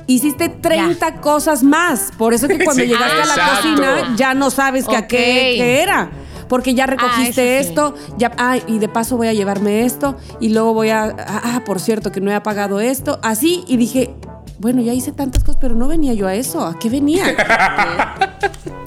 [0.06, 2.12] hiciste 30 cosas más.
[2.18, 3.56] Por eso que cuando Sí, llegaste a la exacto.
[3.56, 6.10] cocina ya no sabes que a qué, era.
[6.48, 7.68] Porque ya recogiste eso sí.
[7.68, 11.42] esto, ya, ah, y de paso voy a llevarme esto, y luego voy a, ah,
[11.44, 14.14] ah, por cierto, que no he apagado esto, así, y dije,
[14.58, 17.24] bueno, ya hice tantas cosas, pero no venía yo a eso, ¿a qué venía?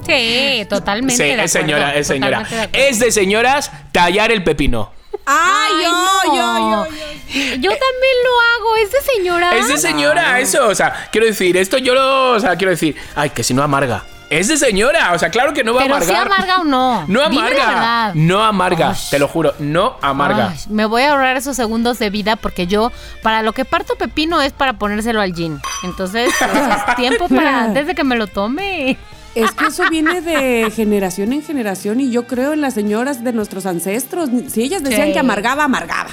[0.04, 1.14] Sí, totalmente.
[1.16, 2.42] Sí, de es señora, es señora.
[2.72, 2.88] de.
[2.88, 4.90] Es de señoras tallar el pepino.
[5.24, 6.84] ¡Ay, Ay, yo, no.
[6.84, 9.56] yo, yo, Yo también lo hago, es de señora.
[9.56, 12.96] Es de señora eso, o sea, quiero decir, esto yo lo, o sea, quiero decir,
[13.14, 14.04] ay, que si no amarga.
[14.32, 16.32] Es de señora, o sea, claro que no va Pero a si amargar.
[16.32, 17.04] amarga o no.
[17.06, 17.66] No Dime la amarga.
[17.66, 18.14] verdad.
[18.14, 18.96] No amarga, Ay.
[19.10, 20.50] te lo juro, no amarga.
[20.52, 22.90] Ay, me voy a ahorrar esos segundos de vida porque yo,
[23.22, 25.60] para lo que parto pepino es para ponérselo al gin.
[25.84, 26.52] Entonces, pues,
[26.88, 28.96] es tiempo para antes de que me lo tome.
[29.34, 33.32] Es que eso viene de generación en generación y yo creo en las señoras de
[33.32, 34.28] nuestros ancestros.
[34.48, 35.12] Si ellas decían Sí.
[35.14, 36.10] que amargaba, amargaba.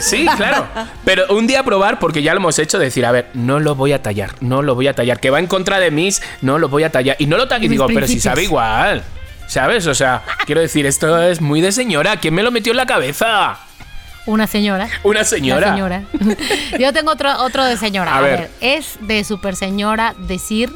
[0.00, 0.66] Sí, claro.
[1.04, 3.92] Pero un día probar, porque ya lo hemos hecho, decir, a ver, no lo voy
[3.92, 6.68] a tallar, no lo voy a tallar, que va en contra de mis, no lo
[6.68, 7.16] voy a tallar.
[7.18, 7.66] Y no lo tallo.
[7.66, 9.02] Y digo, pero si sabe igual.
[9.46, 9.86] ¿Sabes?
[9.86, 12.16] O sea, quiero decir, esto es muy de señora.
[12.18, 13.58] ¿Quién me lo metió en la cabeza?
[14.26, 14.88] Una señora.
[15.04, 15.70] Una señora.
[15.70, 16.02] Señora.
[16.78, 18.12] Yo tengo otro, otro de señora.
[18.12, 18.40] A A, ver.
[18.40, 18.50] ver.
[18.60, 20.70] es de super señora decir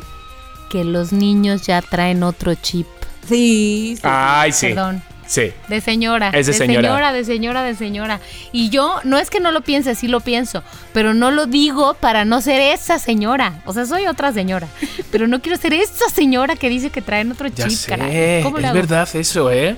[0.70, 2.86] que los niños ya traen otro chip.
[3.28, 4.02] Sí, sí.
[4.04, 4.68] Ay, sí.
[4.68, 5.02] Perdón.
[5.32, 5.50] Sí.
[5.66, 6.28] De señora.
[6.34, 6.88] Es de señora.
[6.88, 8.20] señora, de señora, de señora.
[8.52, 11.94] Y yo, no es que no lo piense, sí lo pienso, pero no lo digo
[11.94, 13.62] para no ser esa señora.
[13.64, 14.68] O sea, soy otra señora.
[15.10, 18.42] Pero no quiero ser esa señora que dice que traen otro Ya chip, sé, caray.
[18.42, 18.74] ¿Cómo es hago?
[18.74, 19.74] verdad eso, ¿eh?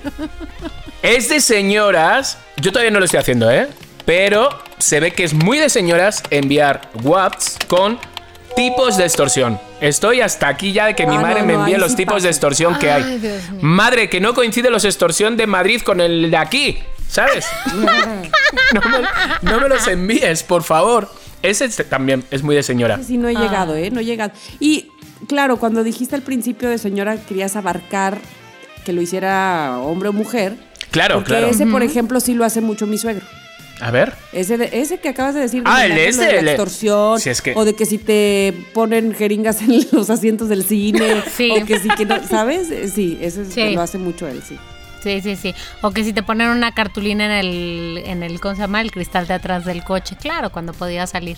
[1.03, 2.37] es de señoras.
[2.57, 3.69] Yo todavía no lo estoy haciendo, ¿eh?
[4.05, 7.99] Pero se ve que es muy de señoras enviar WhatsApp con
[8.57, 9.59] tipos de extorsión.
[9.81, 12.23] Estoy hasta aquí ya de que mi Ah, madre no, me envíe los sí tipos
[12.23, 13.03] de extorsión que hay.
[13.03, 13.41] Ay.
[13.61, 17.47] Madre, que no coincide los extorsión de Madrid con el de aquí, ¿sabes?
[17.75, 21.11] no, me, no me los envíes, por favor.
[21.43, 22.99] Ese es- también es muy de señora.
[23.07, 23.41] Sí, no he Ah.
[23.41, 23.91] llegado, ¿eh?
[23.91, 24.33] No he llegado.
[24.61, 24.89] Y
[25.29, 28.19] claro, cuando dijiste al principio de señora querías abarcar
[28.85, 30.57] que lo hiciera hombre o mujer.
[30.91, 31.47] Claro, porque claro.
[31.49, 33.27] ese, por ejemplo, sí lo hace mucho mi suegro.
[33.81, 34.15] A ver.
[34.33, 35.63] Ese, de- ese que acabas de decir.
[35.63, 37.19] de Ah, el ese, de la el- extorsión.
[37.21, 41.23] Si es que- O de que si te ponen jeringas en los asientos del cine.
[41.37, 41.51] Sí.
[41.51, 42.69] O que si que no, ¿sabes?
[42.95, 43.75] Sí, ese es- Sí.
[43.75, 44.57] lo hace mucho él, sí.
[45.05, 45.55] Sí, sí, sí.
[45.83, 48.81] O que si te ponen una cartulina en el, en el, ¿cómo se llama?
[48.81, 50.17] El cristal de atrás del coche.
[50.21, 51.37] Claro, cuando podías salir.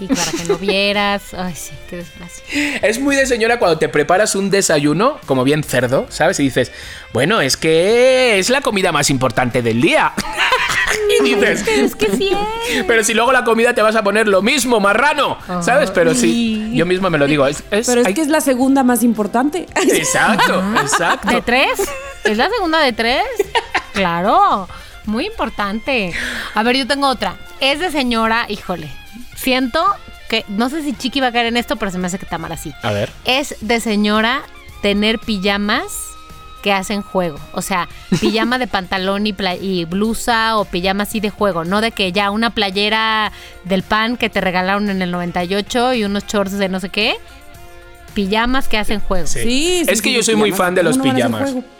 [0.00, 1.34] Y para que no vieras.
[1.34, 2.44] Ay, sí, qué desgracia.
[2.86, 6.40] Es muy de señora cuando te preparas un desayuno, como bien cerdo, ¿sabes?
[6.40, 6.72] Y dices,
[7.12, 10.12] bueno, es que es la comida más importante del día.
[11.20, 12.30] y dices, Pero es que sí
[12.72, 12.84] es.
[12.84, 15.90] pero si luego la comida te vas a poner lo mismo, marrano, ¿sabes?
[15.90, 17.46] Pero sí, yo mismo me lo digo.
[17.46, 19.66] Es, es- Pero es hay- que es la segunda más importante.
[19.74, 21.28] Exacto, exacto.
[21.30, 21.70] ¿De tres?
[22.24, 23.24] ¿Es la segunda de tres?
[23.92, 24.68] Claro,
[25.06, 26.12] muy importante.
[26.54, 27.36] A ver, yo tengo otra.
[27.60, 28.90] Es de señora, híjole.
[29.36, 29.84] Siento
[30.28, 32.24] que, no sé si Chiqui va a caer en esto, pero se me hace que
[32.24, 32.72] está mal así.
[32.82, 33.10] A ver.
[33.24, 34.42] Es de señora
[34.80, 36.10] tener pijamas
[36.62, 37.38] que hacen juego.
[37.52, 37.88] O sea,
[38.20, 41.64] pijama de pantalón y, blusa o pijama así de juego.
[41.64, 43.32] No de que ya una playera
[43.64, 47.16] del pan que te regalaron en el 98 y unos shorts de no sé qué.
[48.14, 49.26] Pijamas que hacen juego.
[49.26, 49.40] Sí.
[49.42, 51.26] Sí, sí, es que sí, yo soy muy fan de los ¿Cómo no van a
[51.26, 51.79] hacer pijamas.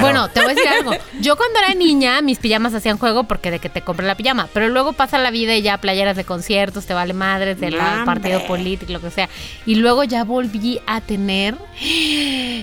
[0.00, 0.92] Bueno, te voy a decir algo.
[1.20, 4.48] Yo cuando era niña, mis pijamas hacían juego porque de que te compré la pijama.
[4.52, 8.44] Pero luego pasa la vida y ya playeras de conciertos, te vale madres, del partido
[8.46, 9.28] político, lo que sea.
[9.64, 11.56] Y luego ya volví a tener.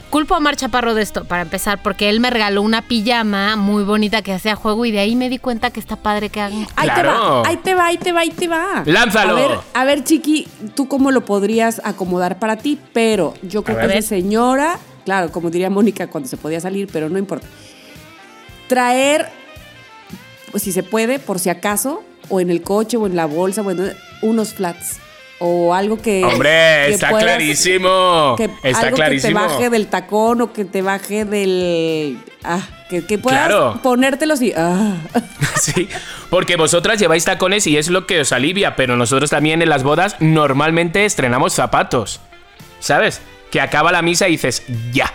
[0.09, 3.83] Culpo a Mar Chaparro de esto, para empezar, porque él me regaló una pijama muy
[3.83, 6.67] bonita que hacía juego y de ahí me di cuenta que está padre que hagan.
[6.75, 7.41] Ahí te Claro.
[7.43, 8.83] va, ahí te va, ahí te va, ahí te va.
[8.85, 9.31] Lánzalo.
[9.31, 13.77] A ver, a ver, Chiqui, tú cómo lo podrías acomodar para ti, pero yo creo
[13.77, 13.97] A que ver.
[13.97, 17.47] es de señora, claro, como diría Mónica cuando se podía salir, pero no importa.
[18.67, 19.27] Traer,
[20.51, 23.61] pues si se puede, por si acaso, o en el coche o en la bolsa,
[23.61, 23.83] bueno,
[24.21, 24.99] unos flats.
[25.39, 26.23] O algo que.
[26.23, 26.49] Hombre,
[26.87, 28.35] que está puedas- clarísimo.
[28.37, 29.39] que está algo clarísimo.
[29.41, 32.17] que te baje del tacón o que te baje del.
[32.45, 33.79] Ah, que, que puedas Claro.
[33.83, 34.53] ponértelos y.
[34.55, 34.95] Ah.
[35.61, 35.87] Sí,
[36.29, 39.83] porque vosotras lleváis tacones y es lo que os alivia, pero nosotros también en las
[39.83, 42.19] bodas normalmente estrenamos zapatos.
[42.79, 43.21] ¿Sabes?
[43.53, 45.13] Que acaba la misa y dices, ya,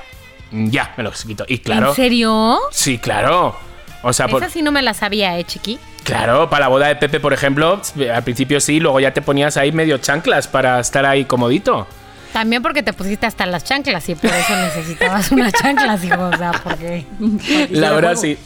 [0.53, 1.45] ya, me los quito.
[1.49, 2.59] Y claro, ¿En serio?
[2.71, 3.57] sí, claro.
[4.05, 5.77] O sea, por- Esa sí no me la sabía, ¿eh, chiqui?
[6.05, 7.83] claro, para la boda de Pepe, por ejemplo,
[8.15, 11.89] al principio sí, luego ya te ponías ahí medio chanclas para estar ahí comodito.
[12.33, 16.23] También porque te pusiste hasta las chanclas y por eso necesitabas unas chanclas, hijo.
[16.29, 17.05] O sea, porque.
[17.71, 18.39] La verdad sí.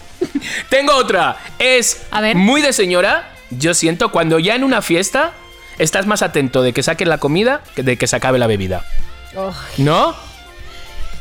[0.71, 1.37] Tengo otra.
[1.59, 2.35] Es A ver.
[2.37, 3.29] muy de señora.
[3.51, 5.33] Yo siento cuando ya en una fiesta
[5.79, 8.85] estás más atento de que saquen la comida que de que se acabe la bebida.
[9.79, 10.15] ¿No?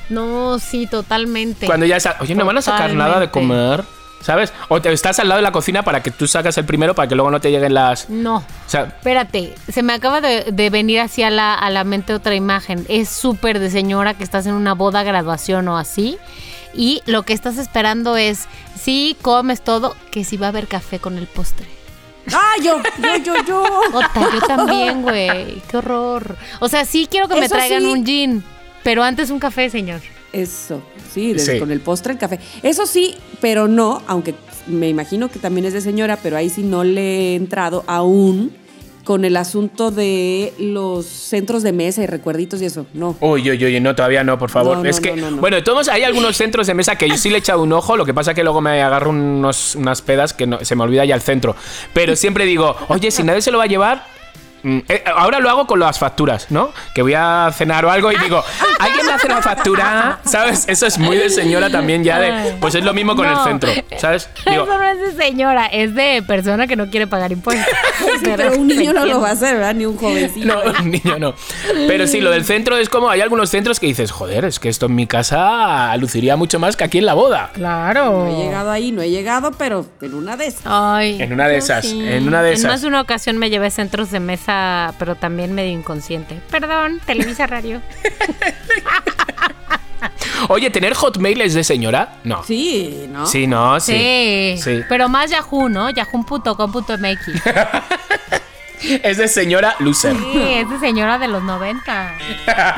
[0.09, 1.65] No, sí, totalmente.
[1.65, 3.83] Cuando ya está, oye, no van a sacar nada de comer,
[4.21, 4.51] ¿sabes?
[4.67, 7.07] O te estás al lado de la cocina para que tú sacas el primero para
[7.07, 8.09] que luego no te lleguen las.
[8.09, 8.37] No.
[8.37, 12.13] O sea, Espérate, se me acaba de, de venir así a la, a la mente
[12.13, 12.85] otra imagen.
[12.89, 16.17] Es súper de señora que estás en una boda, graduación o así.
[16.73, 18.47] Y lo que estás esperando es,
[18.79, 21.67] sí, comes todo, que si va a haber café con el postre.
[22.33, 22.81] ¡Ah, yo!
[22.99, 23.63] ¡Yo, yo, yo!
[23.93, 25.61] Ota, yo también, güey.
[25.69, 26.35] Qué horror.
[26.59, 27.87] O sea, sí quiero que me traigan sí.
[27.87, 28.43] un gin,
[28.83, 30.01] pero antes un café, señor.
[30.33, 30.81] Eso,
[31.13, 31.59] sí, desde Sí.
[31.59, 32.39] con el postre, el café.
[32.63, 34.33] Eso sí, pero no, aunque
[34.67, 38.55] me imagino que también es de señora, pero ahí sí no le he entrado aún
[39.03, 42.85] con el asunto de los centros de mesa y recuerditos y eso.
[42.93, 43.15] No.
[43.19, 44.77] Uy, uy, uy, no, todavía no, por favor.
[44.77, 45.37] No, no, es que, no, no, no.
[45.41, 47.73] bueno, de todos hay algunos centros de mesa que yo sí le he echado un
[47.73, 50.83] ojo, lo que pasa que luego me agarro unos, unas pedas que no- se me
[50.83, 51.55] olvida ya el centro.
[51.93, 54.20] Pero siempre digo, oye, si nadie se lo va a llevar.
[54.63, 56.71] Mm, eh, ahora lo hago con las facturas, ¿no?
[56.95, 58.43] Que voy a cenar o algo y digo,
[58.79, 60.19] ¿alguien me hace la factura?
[60.25, 60.65] ¿Sabes?
[60.67, 62.53] Eso es muy de señora también ya de.
[62.59, 63.31] Pues es lo mismo con No.
[63.37, 64.29] el centro, ¿sabes?
[64.45, 67.65] Digo, Eso no es de señora, es de persona que no quiere pagar impuestos.
[68.23, 69.73] Pero un niño no lo va a hacer, ¿verdad?
[69.75, 70.45] Ni un jovencito.
[70.47, 71.33] No, un niño no.
[71.87, 74.69] Pero sí, lo del centro es como, hay algunos centros que dices, joder, es que
[74.69, 77.51] esto en mi casa luciría mucho más que aquí en la boda.
[77.53, 78.25] Claro.
[78.25, 80.63] No he llegado ahí, no he llegado, pero en una de esas.
[80.65, 82.71] Ay, En una de esas, en una de En esas.
[82.71, 84.50] más de una ocasión me llevé centros de mesa,
[84.97, 86.41] pero también medio inconsciente.
[86.49, 87.81] Perdón, Televisa Radio.
[90.49, 92.15] Oye, ¿tener hotmail es de señora?
[92.23, 92.43] No.
[92.43, 93.25] Sí, ¿no?
[93.25, 93.93] Sí, no, sí.
[93.93, 94.55] Sí.
[94.63, 94.81] Sí.
[94.89, 95.89] Pero más Yahoo, ¿no?
[95.89, 97.27] Yahoo.com.mx.
[99.03, 100.15] Es de señora loser.
[100.17, 102.15] Sí, es de señora de los 90.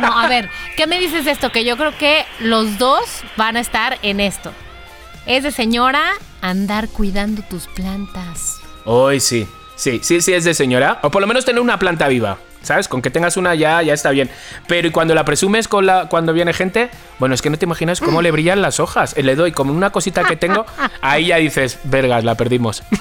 [0.01, 1.51] No, a ver, ¿qué me dices de esto?
[1.51, 4.51] Que yo creo que los dos van a estar en esto.
[5.25, 6.03] Es de señora
[6.41, 8.59] andar cuidando tus plantas.
[8.83, 9.47] Hoy sí.
[9.83, 10.99] Sí, sí, sí es de señora.
[11.01, 12.37] O por lo menos tener una planta viva.
[12.61, 12.87] ¿Sabes?
[12.87, 14.29] Con que tengas una ya, ya está bien.
[14.65, 17.65] Pero y cuando la presumes con la, cuando viene gente, bueno, es que no te
[17.65, 19.13] imaginas cómo le brillan las hojas.
[19.17, 20.65] Le doy como una cosita que tengo,
[21.01, 22.81] ahí ya dices, vergas, la perdimos.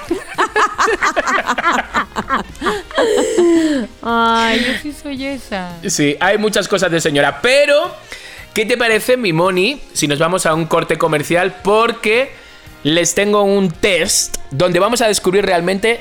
[4.03, 5.71] Ay, yo sí soy esa.
[5.87, 7.39] Sí, hay muchas cosas de señora.
[7.43, 7.95] Pero,
[8.55, 11.55] ¿qué te parece, mi Moni, si nos vamos a un corte comercial?
[11.63, 12.33] Porque
[12.83, 16.01] les tengo un test donde vamos a descubrir realmente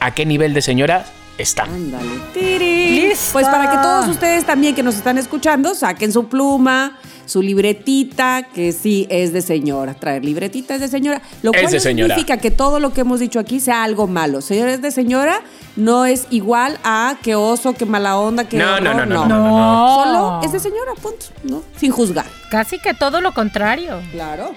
[0.00, 1.04] a qué nivel de señora
[1.38, 1.64] está.
[1.64, 2.08] Ándale.
[2.32, 3.00] Tiri.
[3.08, 3.32] ¡Lista!
[3.32, 8.44] Pues para que todos ustedes también que nos están escuchando saquen su pluma, su libretita,
[8.54, 9.92] que sí es de señora.
[9.94, 11.20] Traer libretita es de señora.
[11.42, 12.14] Lo Es cual de no señora.
[12.14, 14.40] significa que todo lo que hemos dicho aquí sea algo malo.
[14.40, 15.40] Señora es de señora
[15.76, 19.28] no es igual a que oso, que mala onda, que No, no, horror, no, no,
[19.28, 20.04] no, no, no.
[20.04, 21.26] Solo es de señora, punto.
[21.44, 21.62] ¿no?
[21.76, 22.24] Sin juzgar.
[22.50, 24.00] Casi que todo lo contrario.
[24.12, 24.52] Claro.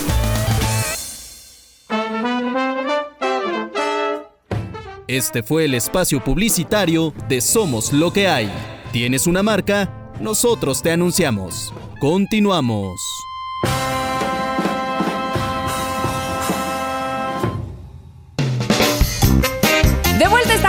[5.07, 8.51] Este fue el espacio publicitario de Somos lo que hay.
[8.93, 10.13] ¿Tienes una marca?
[10.21, 11.73] Nosotros te anunciamos.
[12.01, 13.01] Continuamos.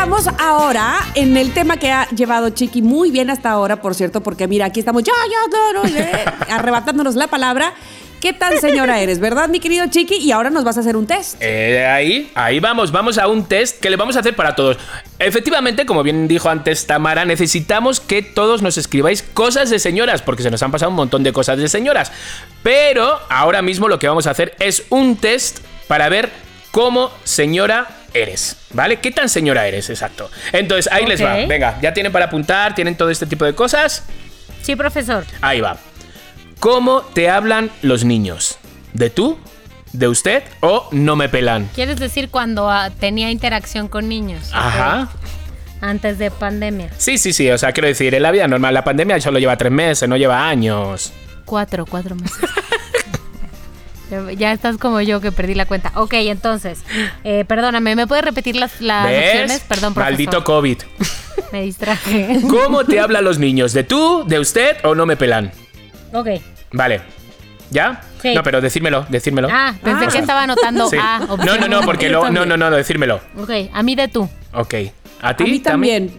[0.06, 4.22] Estamos ahora en el tema que ha llevado Chiqui muy bien hasta ahora, por cierto,
[4.22, 7.74] porque mira, aquí estamos ya, ya, eh, arrebatándonos la palabra.
[8.22, 10.18] ¿Qué tan señora eres, verdad, mi querido Chiqui?
[10.18, 11.38] Y ahora nos vas a hacer un test.
[11.40, 14.78] Eh, ahí, ahí vamos, vamos a un test que le vamos a hacer para todos.
[15.18, 20.44] Efectivamente, como bien dijo antes Tamara, necesitamos que todos nos escribáis cosas de señoras, porque
[20.44, 22.12] se nos han pasado un montón de cosas de señoras.
[22.62, 26.30] Pero ahora mismo lo que vamos a hacer es un test para ver
[26.70, 28.98] cómo señora eres, ¿vale?
[28.98, 29.90] ¿Qué tan señora eres?
[29.90, 30.32] Exacto.
[30.52, 31.36] Entonces, ahí les va.
[31.46, 34.04] Venga, ya tienen para apuntar, tienen todo este tipo de cosas.
[34.62, 35.26] Sí, profesor.
[35.42, 35.78] Ahí va.
[36.60, 38.58] ¿Cómo te hablan los niños?
[38.94, 39.38] ¿De tú?
[39.92, 40.44] ¿De usted?
[40.62, 41.70] ¿O no me pelan?
[41.76, 44.50] ¿Quieres decir cuando ah, tenía interacción con niños?
[44.54, 45.10] Ajá.
[45.82, 46.90] Antes de pandemia.
[46.98, 47.50] Sí, sí, sí.
[47.52, 50.18] O sea, quiero decir, en la vida normal, la pandemia solo lleva tres meses, no
[50.18, 51.14] lleva años.
[51.46, 52.38] Cuatro, cuatro meses.
[54.38, 55.92] Ya- estás como yo que perdí la cuenta.
[55.96, 56.80] Ok, entonces,
[57.24, 59.60] eh, perdóname, ¿me puedes repetir las, las opciones?
[59.68, 60.12] Perdón, profesor.
[60.14, 60.78] Maldito COVID.
[61.52, 62.40] Me distraje.
[62.50, 63.74] ¿Cómo te hablan los niños?
[63.74, 64.24] ¿De tú?
[64.28, 64.78] ¿De usted?
[64.84, 65.52] ¿O no me pelan?
[66.14, 66.28] ok.
[66.72, 67.02] Vale.
[67.72, 68.02] ¿Ya?
[68.22, 68.34] Sí.
[68.36, 69.48] No, pero decírmelo, decírmelo.
[69.52, 70.98] Ah, pensé que estaba anotando Sí.
[71.00, 71.20] A.
[71.20, 72.10] no, no, no, porque.
[72.10, 73.20] No, no, no, no, decírmelo.
[73.38, 74.30] Ok, a mí de tú.
[74.54, 74.74] Ok.
[75.22, 75.44] ¿A ti?
[75.44, 76.14] A mí también.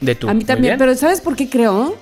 [0.00, 0.28] De tú.
[0.28, 0.78] A mí también.
[0.78, 1.96] Pero ¿sabes por qué creo?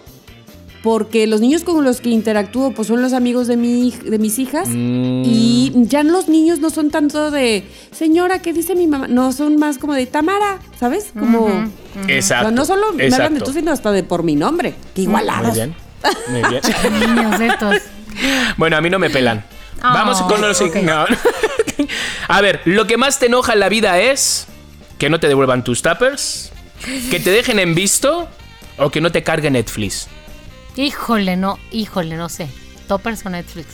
[0.85, 4.38] Porque los niños con los que interactúo pues son los amigos de, mi, de mis
[4.38, 5.23] hijas Mm.
[5.25, 9.09] y ya los niños no son tanto de señora, ¿qué dice mi mamá?
[9.09, 11.12] No, son más como de Tamara, ¿sabes?
[11.18, 11.49] Como...
[12.07, 12.49] Exacto.
[12.49, 13.44] sea, no solo me hablan de exacto.
[13.44, 14.75] tú, sino hasta de por mi nombre.
[14.94, 15.57] Que igualados.
[15.57, 15.75] Muy bien.
[16.29, 16.62] Muy bien.
[17.16, 17.77] Niños estos.
[18.59, 19.44] Bueno, a mí no me pelan.
[19.79, 20.77] Oh, Vamos con los ok.
[20.83, 21.07] no.
[22.29, 24.47] A ver, lo que más te enoja en la vida es
[24.99, 26.53] que no te devuelvan tus tuppers,
[27.11, 28.29] que te dejen en visto
[28.79, 30.09] o que no te cargue Netflix.
[30.76, 32.48] Híjole, no, híjole, no sé.
[32.88, 33.66] Toppers o Netflix.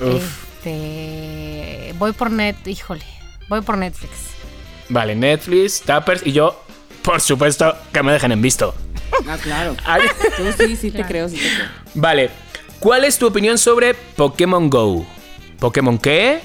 [0.00, 0.48] Uf.
[0.58, 1.94] Este.
[1.98, 3.04] Voy por net, híjole.
[3.48, 4.12] Voy por Netflix.
[4.88, 6.60] Vale, Netflix, tuppers y yo,
[7.02, 8.74] por supuesto, que me dejen en visto.
[9.28, 9.76] Ah, claro.
[10.36, 11.68] Tú sí, sí te creo, sí te creo.
[11.94, 12.30] Vale,
[12.80, 15.06] ¿cuál es tu opinión sobre Pokémon Go?
[15.58, 16.40] ¿Pokémon qué?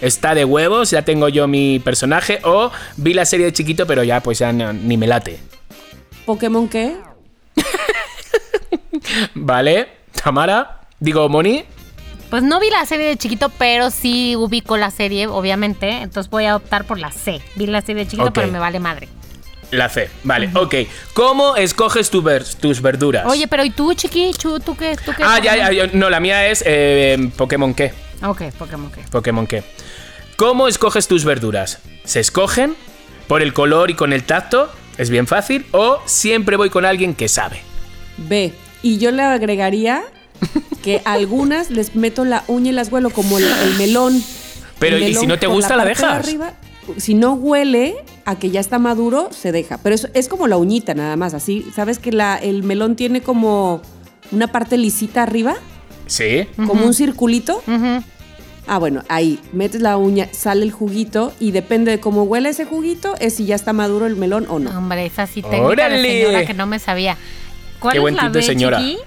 [0.00, 0.90] ¿Está de huevos?
[0.90, 2.40] ¿Ya tengo yo mi personaje?
[2.44, 5.38] ¿O vi la serie de chiquito pero ya pues ya no- ni me late?
[6.26, 6.96] ¿Pokémon qué?
[9.34, 9.88] Vale,
[10.22, 11.64] Tamara, digo Moni.
[12.30, 16.02] Pues no vi la serie de chiquito, pero sí ubico la serie, obviamente.
[16.02, 17.40] Entonces voy a optar por la C.
[17.54, 18.34] Vi la serie de chiquito, Ok.
[18.34, 19.08] pero me vale madre.
[19.70, 20.74] La C, vale, ok.
[21.14, 23.26] ¿Cómo escoges tu ver- tus verduras?
[23.26, 24.32] Oye, pero ¿y tú, chiqui?
[24.40, 24.96] ¿Tú qué?
[25.04, 25.22] ¿Tú qué?
[25.24, 27.92] Ah, ya, ya, ya, no, la mía es eh, Pokémon qué.
[28.24, 29.02] Ok, Pokémon qué.
[29.10, 29.64] Pokémon qué.
[30.36, 31.78] ¿Cómo escoges tus verduras?
[32.04, 32.76] ¿Se escogen
[33.26, 34.70] por el color y con el tacto?
[34.98, 35.66] ¿Es bien fácil?
[35.72, 37.60] ¿O siempre voy con alguien que sabe?
[38.18, 38.52] B.
[38.82, 40.02] Y yo le agregaría
[40.82, 44.22] que a algunas les meto la uña y las huelo, como el, el melón.
[44.78, 46.04] Pero, El ¿y si no te gusta, la de dejas?
[46.26, 46.52] arriba,
[46.98, 49.78] si no huele a que ya está maduro, se deja.
[49.78, 51.66] Pero es, es como la uñita nada más, así.
[51.74, 53.80] ¿Sabes que la, el melón tiene como
[54.32, 55.56] una parte lisita arriba?
[56.06, 56.46] Sí.
[56.56, 57.62] Como un circulito.
[58.68, 62.64] Ah, bueno, ahí metes la uña, sale el juguito y depende de cómo huele ese
[62.64, 64.76] juguito, es si ya está maduro el melón o no.
[64.76, 67.16] Hombre, esa sí técnica señora que no me sabía.
[67.78, 68.78] ¿Cuál Qué es buen la tip de B, señora.
[68.78, 68.98] chiqui?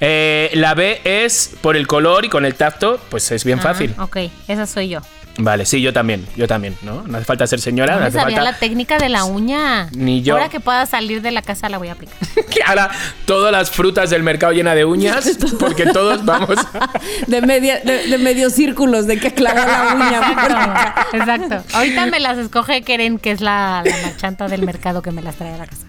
[0.00, 3.62] Eh, la B es por el color y con el tacto, pues es bien Ah,
[3.62, 3.94] fácil.
[3.98, 4.16] ok,
[4.48, 5.00] esa soy yo.
[5.38, 7.02] Vale, sí, yo también, yo también, ¿no?
[7.06, 9.88] No hace falta ser señora, No no hace sabía falta la técnica de la uña.
[9.92, 10.32] Ni yo.
[10.34, 12.16] Ahora que pueda salir de la casa la voy a aplicar.
[12.50, 12.90] que ahora
[13.26, 15.30] todas las frutas del mercado llena de uñas,
[15.60, 16.90] porque todos vamos a-
[17.26, 20.18] De, media, de, de medios círculos, de que clava la uña.
[20.18, 21.16] Exacto,
[21.52, 21.76] exacto.
[21.76, 25.36] Ahorita me las escoge Keren, que es la, la marchanta del mercado que me las
[25.36, 25.86] trae a la casa.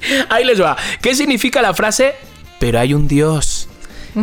[0.28, 0.76] Ahí les va.
[1.02, 2.14] ¿Qué significa la frase?
[2.58, 3.68] Pero hay un Dios.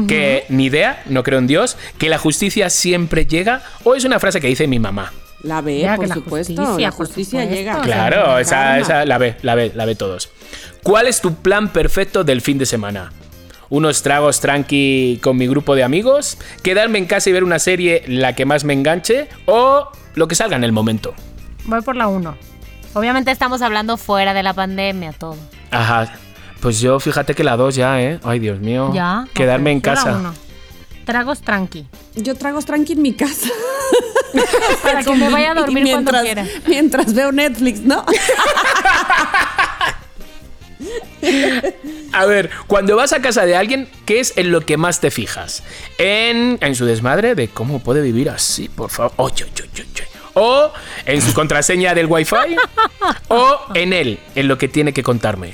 [0.10, 4.20] Que ni idea, no creo en Dios, que la justicia siempre llega, o es una
[4.20, 5.14] frase que dice mi mamá.
[5.42, 6.54] La ve, Ya, por que la supuesto.
[6.56, 7.56] justicia, la por justicia supuesto.
[7.64, 7.82] llega.
[7.82, 10.30] Claro, esa, esa la ve, la ve, la ve todos.
[10.84, 13.14] ¿Cuál es tu plan perfecto del fin de semana?
[13.70, 18.04] Unos tragos tranqui con mi grupo de amigos, quedarme en casa y ver una serie
[18.08, 21.14] la que más me enganche o lo que salga en el momento.
[21.66, 22.38] Voy por la uno.
[22.94, 25.38] Obviamente estamos hablando fuera de la pandemia, todo.
[25.72, 26.13] Ajá.
[26.59, 28.20] Pues yo fíjate que la dos ya, ¿eh?
[28.24, 28.91] Ay, Dios mío.
[28.93, 29.28] Ya.
[29.34, 30.34] Quedarme en casa.
[31.05, 31.88] Tragos tranqui.
[32.16, 33.49] Yo trago tranqui en mi casa.
[34.84, 36.45] Para que me vaya a dormir cuando quiera.
[36.68, 38.03] Mientras veo Netflix, ¿no?
[42.13, 45.11] A ver, cuando vas a casa de alguien, ¿qué es en lo que más te
[45.11, 45.63] fijas?
[45.97, 49.13] En, en su desmadre de cómo puede vivir así, por favor.
[49.18, 50.14] Oy, oy, oy, oy, oy.
[50.36, 50.72] O
[51.06, 52.36] en su contraseña del wifi.
[53.30, 55.54] o en él, en lo que tiene que contarme.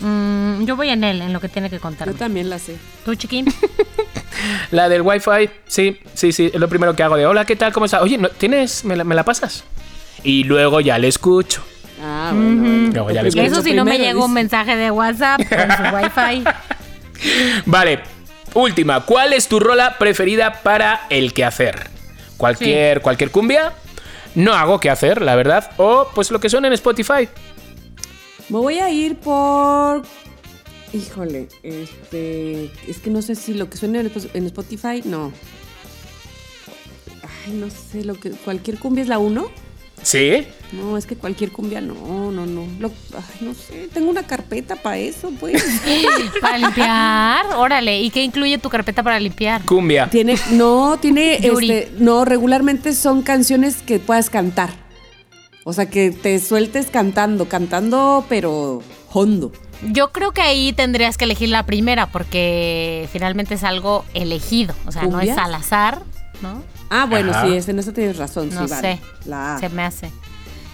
[0.00, 2.12] Mm, yo voy en él, en lo que tiene que contarme.
[2.12, 2.76] Yo también la sé.
[3.04, 3.46] ¿Tú, chiquín?
[4.70, 7.72] La del wifi, sí, sí, sí, es lo primero que hago de hola, ¿qué tal?
[7.72, 8.02] ¿Cómo estás?
[8.02, 8.84] Oye, ¿no, ¿tienes?
[8.84, 9.64] ¿Me la, me la pasas?
[10.22, 11.62] Y luego ya le escucho.
[12.02, 12.90] Ah, bueno.
[12.92, 13.46] Luego ya le escucho.
[13.46, 16.44] Eso si no me llega un mensaje de WhatsApp con su wifi.
[17.66, 18.00] Vale,
[18.54, 19.00] última.
[19.04, 21.93] ¿Cuál es tu rola preferida para el quehacer?
[22.36, 23.72] Cualquier, cualquier cumbia.
[24.34, 25.70] No hago qué hacer, la verdad.
[25.76, 27.28] O pues lo que suena en Spotify.
[28.48, 30.02] Me voy a ir por.
[30.92, 32.70] Híjole, este.
[32.86, 35.32] Es que no sé si lo que suena en Spotify, no.
[37.46, 38.30] Ay, no sé, lo que.
[38.30, 39.50] Cualquier cumbia es la 1.
[40.02, 40.46] ¿Sí?
[40.72, 42.66] No, es que cualquier cumbia no, no, no.
[42.80, 45.62] Lo- ay, no sé, tengo una carpeta para eso, pues.
[46.40, 47.46] Para limpiar.
[47.56, 48.00] Órale.
[48.00, 49.62] ¿Y qué incluye tu carpeta para limpiar?
[49.64, 50.10] Cumbia.
[50.10, 54.70] tiene, no, tiene, este, no, regularmente son canciones que puedas cantar.
[55.64, 58.82] O sea, que te sueltes cantando, cantando, pero
[59.12, 59.52] hondo.
[59.92, 64.74] Yo creo que ahí tendrías que elegir la primera porque finalmente es algo elegido.
[64.86, 66.02] O sea, no es al azar,
[66.42, 66.62] ¿no?
[66.90, 67.46] Ah, bueno, Ajá.
[67.46, 68.96] sí, es- en eso tienes razón, No sí, vale.
[68.96, 69.28] sé.
[69.28, 69.58] La A.
[69.58, 70.10] Se me hace.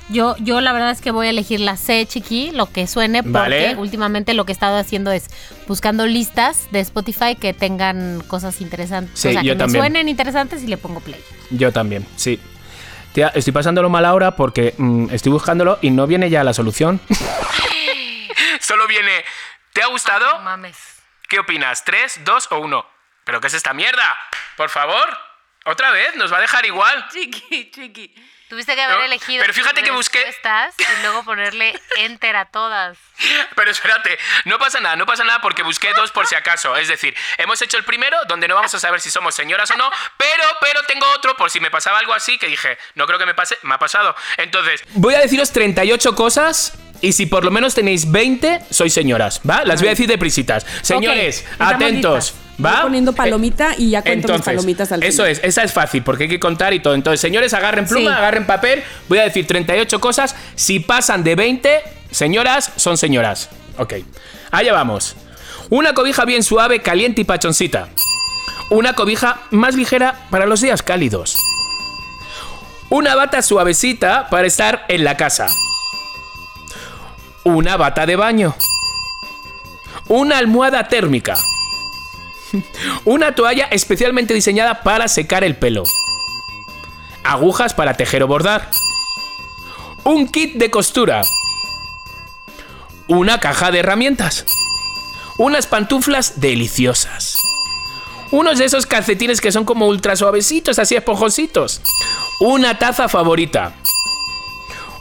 [0.08, 3.22] Yo, yo la verdad es que voy a elegir la C, chiqui, lo que suene,
[3.22, 3.76] porque Vale.
[3.76, 5.30] últimamente lo que he estado haciendo es
[5.68, 9.18] buscando listas de Spotify que tengan cosas interesantes.
[9.20, 9.80] Sí, o sea, yo que también.
[9.82, 11.22] me suenen interesantes y le pongo play.
[11.50, 12.40] Yo también, sí.
[13.12, 17.00] Tía, estoy pasándolo mal ahora porque mm, estoy buscándolo y no viene ya la solución.
[18.60, 19.24] Solo viene.
[19.72, 20.40] ¿Te ha gustado?
[20.40, 20.76] mames.
[21.28, 21.84] ¿Qué opinas?
[21.84, 22.84] ¿Tres, dos o uno?
[23.24, 24.16] ¿Pero qué es esta mierda?
[24.56, 25.08] Por favor.
[25.66, 26.14] ¿Otra vez?
[26.16, 27.06] ¿Nos va a dejar igual?
[27.12, 28.14] Chiqui, chiqui.
[28.48, 32.46] Tuviste que haber No, elegido pero fíjate que busqué- respuestas y luego ponerle enter a
[32.46, 32.98] todas.
[33.54, 36.76] Pero espérate, no pasa nada, no pasa nada porque busqué dos por si acaso.
[36.76, 39.76] Es decir, hemos hecho el primero donde no vamos a saber si somos señoras o
[39.76, 43.20] no, pero, pero tengo otro por si me pasaba algo así que dije, no creo
[43.20, 44.16] que me pase, me ha pasado.
[44.38, 49.40] Entonces, voy a deciros 38 cosas y si por lo menos tenéis 20, sois señoras,
[49.48, 49.62] ¿va?
[49.64, 50.66] Las voy a decir de prisitas.
[50.82, 52.49] Señores, atentos, listas.
[52.64, 52.72] ¿Va?
[52.72, 55.30] Voy poniendo palomita y ya cuento mis Entonces, palomitas al Eso final.
[55.32, 56.94] es, esa es fácil porque hay que contar y todo.
[56.94, 58.16] Entonces, señores, agarren pluma, Sí.
[58.16, 58.82] agarren papel.
[59.08, 60.34] Voy a decir 38 cosas.
[60.54, 63.48] Si pasan de 20, señoras, son señoras.
[63.78, 63.94] Ok.
[64.50, 65.16] Allá vamos.
[65.70, 67.88] Una cobija bien suave, caliente y pachoncita.
[68.70, 71.36] Una cobija más ligera para los días cálidos.
[72.88, 75.46] Una bata suavecita para estar en la casa.
[77.44, 78.54] Una bata de baño.
[80.08, 81.36] Una almohada térmica.
[83.04, 85.84] Una toalla especialmente diseñada para secar el pelo.
[87.24, 88.70] Agujas para tejer o bordar.
[90.04, 91.22] Un kit de costura.
[93.08, 94.46] Una caja de herramientas.
[95.38, 97.36] Unas pantuflas deliciosas.
[98.30, 101.80] Unos de esos calcetines que son como ultra suavecitos, así esponjositos.
[102.40, 103.74] Una taza favorita.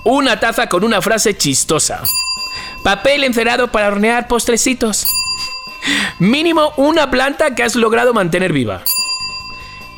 [0.04, 2.02] Una taza con una frase chistosa.
[2.84, 5.06] Papel encerado para hornear postrecitos.
[6.20, 8.84] Mínimo una planta que has logrado mantener viva.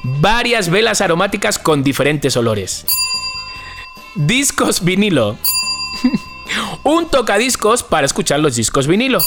[0.03, 2.85] Varias velas aromáticas con diferentes olores.
[4.15, 5.37] Discos vinilo.
[6.83, 9.19] Un tocadiscos para escuchar los discos vinilo.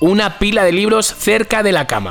[0.00, 2.10] Una pila de libros cerca de la cama.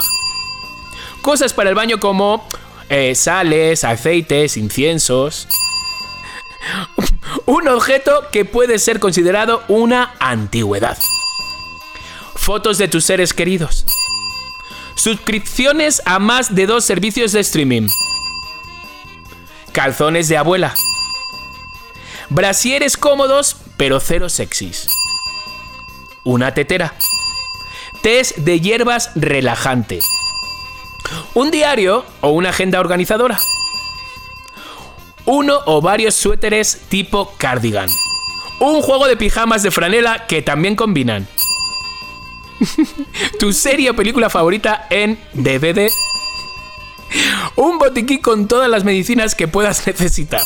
[1.22, 2.48] Cosas para el baño como
[2.90, 5.48] eh, sales, aceites, inciensos.
[7.46, 10.98] Un objeto que puede ser considerado una antigüedad
[12.48, 13.84] fotos de tus seres queridos.
[14.96, 17.90] Suscripciones a más de dos servicios de streaming.
[19.74, 20.74] calzones de abuela.
[22.30, 24.88] Brasieres cómodos, pero cero sexys.
[26.24, 26.94] Una tetera.
[28.02, 30.00] Test de hierbas relajante.
[31.34, 33.38] Un diario o una agenda organizadora.
[35.26, 37.90] Uno o varios suéteres tipo cardigan.
[38.62, 41.28] Un juego de pijamas de franela que también combinan.
[43.40, 45.90] tu serie o película favorita en DVD.
[47.56, 50.42] Un botiquín con todas las medicinas que puedas necesitar.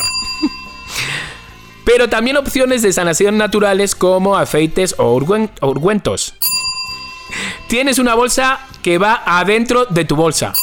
[1.84, 6.36] Pero también opciones de sanación naturales como aceites o ungüen- o ungüentos.
[7.68, 10.54] Tienes una bolsa que va adentro de tu bolsa.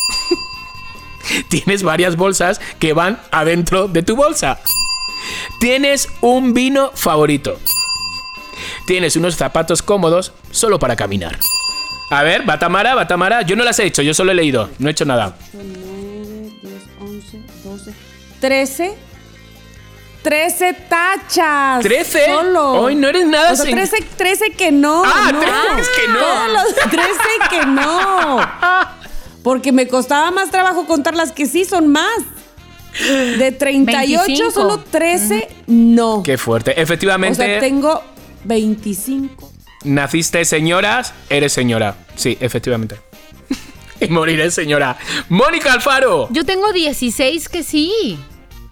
[1.49, 4.61] Tienes varias bolsas que van adentro de tu bolsa.
[5.61, 7.59] Tienes un vino favorito.
[8.87, 11.39] Tienes unos zapatos cómodos solo para caminar.
[12.11, 14.93] A ver, Batamara, Batamara, yo no las he hecho, yo solo he leído, no he
[14.93, 15.37] hecho nada.
[15.53, 17.93] 9, 10, 11, 12,
[18.41, 18.95] 13.
[20.23, 21.81] 13 tachas.
[21.83, 22.27] 13.
[22.27, 22.73] Solo.
[22.73, 25.03] Hoy no eres nada O sea, sin- 13, 13 que no.
[25.07, 25.41] Ah, no.
[25.41, 26.19] 13 que no.
[26.19, 27.09] Todos los 13
[27.51, 28.41] que no.
[29.43, 32.19] Porque me costaba más trabajo contar las que sí son más.
[33.39, 34.51] De 38, 25.
[34.51, 36.23] solo 13 no.
[36.25, 36.73] Qué fuerte.
[36.77, 38.03] O Efectivamente, sea, tengo
[38.45, 39.48] 25.
[39.85, 41.97] Naciste señoras, eres señora.
[42.17, 42.97] Sí, efectivamente.
[44.01, 44.97] y moriré señora.
[45.29, 46.29] Mónica Alfaro.
[46.31, 48.19] Yo tengo 16 que sí.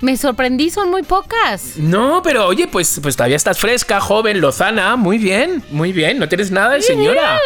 [0.00, 1.78] Me sorprendí, son muy pocas.
[1.78, 4.96] No, pero oye, pues, pues todavía estás fresca, joven, lozana.
[4.96, 6.18] Muy bien, muy bien.
[6.18, 7.40] No tienes nada de señora.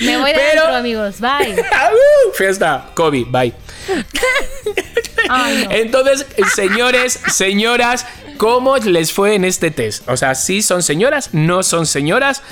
[0.00, 1.20] Me voy de Pero- amigos.
[1.20, 1.56] Bye.
[1.72, 2.32] ¡Ah, uh!
[2.32, 2.90] Fiesta.
[2.94, 3.52] Kobe, bye.
[5.28, 5.74] Ay, no.
[5.74, 10.08] Entonces, señores, señoras, ¿cómo les fue en este test?
[10.08, 11.30] O sea, ¿sí son señoras?
[11.32, 12.42] ¿No son señoras?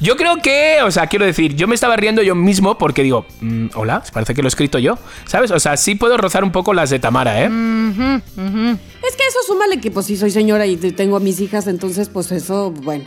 [0.00, 3.26] Yo creo que, o sea, quiero decir, yo me estaba riendo yo mismo porque digo,
[3.40, 5.50] mm, hola, parece que lo he escrito yo, ¿sabes?
[5.50, 7.46] O sea, sí puedo rozar un poco las de Tamara, ¿eh?
[7.46, 12.08] Es que eso súmale que pues sí soy señora y tengo a mis hijas, entonces
[12.08, 13.04] pues eso, bueno,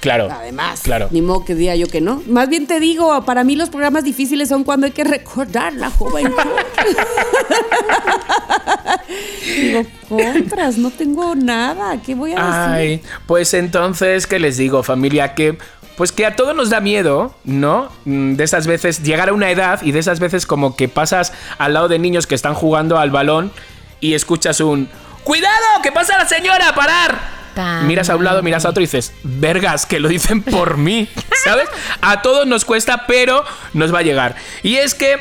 [0.00, 0.28] Claro.
[0.30, 1.08] además, Claro.
[1.10, 2.22] ni modo que diga yo que no.
[2.26, 5.90] Más bien te digo, para mí los programas difíciles son cuando hay que recordar la
[5.90, 6.32] juventud.
[9.62, 12.50] digo, contras, no tengo nada, ¿qué voy a decir?
[12.52, 15.34] Ay, pues entonces, ¿qué les digo, familia?
[15.34, 15.58] Que
[15.96, 17.90] pues que a todos nos da miedo, ¿no?
[18.04, 21.32] Mm, De esas veces llegar a una edad y de esas veces como que pasas
[21.58, 23.52] al lado de niños que están jugando al balón
[24.00, 24.88] y escuchas un
[25.24, 25.82] ¡Cuidado!
[25.82, 26.74] ¡Que pasa la señora!
[26.74, 27.40] ¡Parar!
[27.84, 31.08] Miras a un lado, miras a otro y dices, vergas, que lo dicen por mí,
[31.44, 31.68] ¿sabes?
[32.00, 34.36] A todos nos cuesta, pero nos va a llegar.
[34.62, 35.18] Y es que,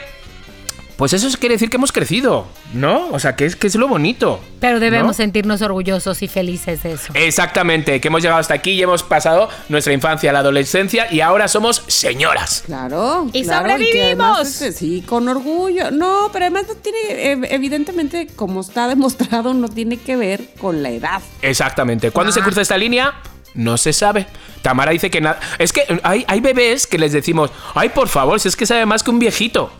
[0.99, 3.07] pues eso quiere decir que hemos crecido, ¿no?
[3.11, 4.39] O sea, que es, que es lo bonito.
[4.59, 5.13] Pero debemos ¿no?
[5.13, 7.11] sentirnos orgullosos y felices de eso.
[7.15, 11.47] Exactamente, que hemos llegado hasta aquí y hemos pasado nuestra infancia, la adolescencia y ahora
[11.47, 12.63] somos señoras.
[12.65, 13.27] Claro.
[13.33, 14.41] ¡Y claro, sobrevivimos!
[14.41, 15.89] este, sí, con orgullo.
[15.89, 20.83] No, pero además no tiene, ev- evidentemente, como está demostrado, no tiene que ver con
[20.83, 21.21] la edad.
[21.41, 22.11] Exactamente.
[22.11, 23.13] ¿Cuándo se cruza esta línea?
[23.53, 24.27] No se sabe.
[24.61, 25.39] Tamara dice que nada.
[25.57, 28.85] Es que hay, hay bebés que les decimos, ay, por favor, si es que sabe
[28.85, 29.71] más que un viejito.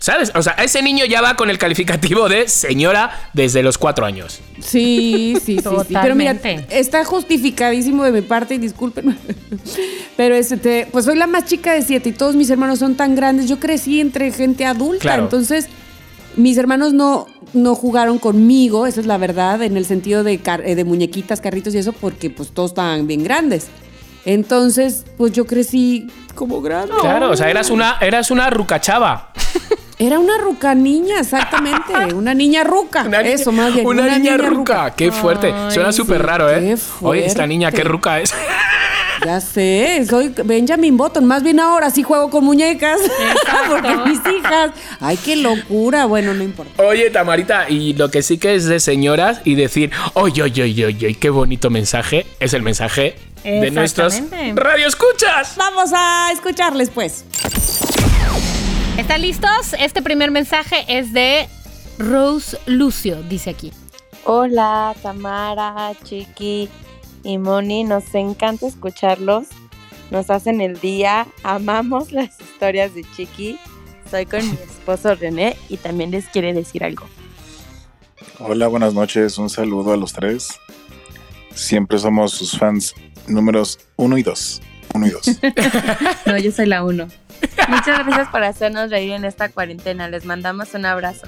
[0.00, 0.30] ¿Sabes?
[0.36, 4.38] O sea, ese niño ya va con el calificativo de señora desde los cuatro años.
[4.60, 5.94] Sí, sí, sí, sí.
[6.00, 6.78] Pero mira, Totalmente.
[6.78, 9.18] está justificadísimo de mi parte y disculpen.
[10.16, 13.16] Pero este, pues soy la más chica de siete y todos mis hermanos son tan
[13.16, 13.48] grandes.
[13.48, 15.24] Yo crecí entre gente adulta, Claro.
[15.24, 15.66] entonces
[16.36, 20.62] mis hermanos no, no jugaron conmigo, esa es la verdad, en el sentido de, car-
[20.64, 23.66] eh, de muñequitas, carritos y eso, porque pues todos estaban bien grandes.
[24.24, 26.92] Entonces, pues yo crecí como grande.
[27.00, 29.32] Claro, o sea, eras una, eras una rucachava.
[29.98, 31.92] Era una ruca niña, exactamente.
[32.14, 33.02] Una niña ruca.
[33.02, 33.84] Una niña- eso, más bien.
[33.84, 34.92] Una, niña, ruca.
[34.94, 35.52] Qué fuerte.
[35.52, 36.60] Ay, Suena súper raro, ¿eh?
[36.60, 38.32] qué Oye, esta niña, qué ruca es.
[39.24, 41.24] Ya sé, soy Benjamin Button.
[41.24, 43.00] Más bien ahora sí juego con muñecas.
[43.68, 44.70] Porque mis hijas.
[45.00, 46.06] Ay, qué locura.
[46.06, 46.80] Bueno, no importa.
[46.84, 50.86] Oye, Tamarita, y lo que sí que es de señoras y decir, oye, oye, oye,
[50.86, 54.60] oye, qué bonito mensaje, es el mensaje de nuestros Exactamente.
[54.62, 55.56] radioescuchas.
[55.56, 57.24] Vamos a escucharles, pues.
[58.96, 59.74] ¿Están listos?
[59.78, 61.48] Este primer mensaje es de
[61.98, 63.72] Rose Lucio, dice aquí.
[64.24, 66.68] Hola, Tamara, Chiqui
[67.22, 69.46] y Moni, nos encanta escucharlos.
[70.10, 73.58] Nos hacen el día, amamos las historias de Chiqui.
[74.10, 77.06] Soy con mi esposo René y también les quiere decir algo.
[78.40, 79.36] Hola, buenas noches.
[79.38, 80.58] Un saludo a los tres.
[81.54, 82.94] Siempre somos sus fans
[83.30, 84.60] números uno y dos.
[84.94, 85.22] Uno y dos.
[86.26, 87.08] No, yo soy la uno.
[87.68, 90.08] Muchas gracias por hacernos reír en esta cuarentena.
[90.08, 91.26] Les mandamos un abrazo.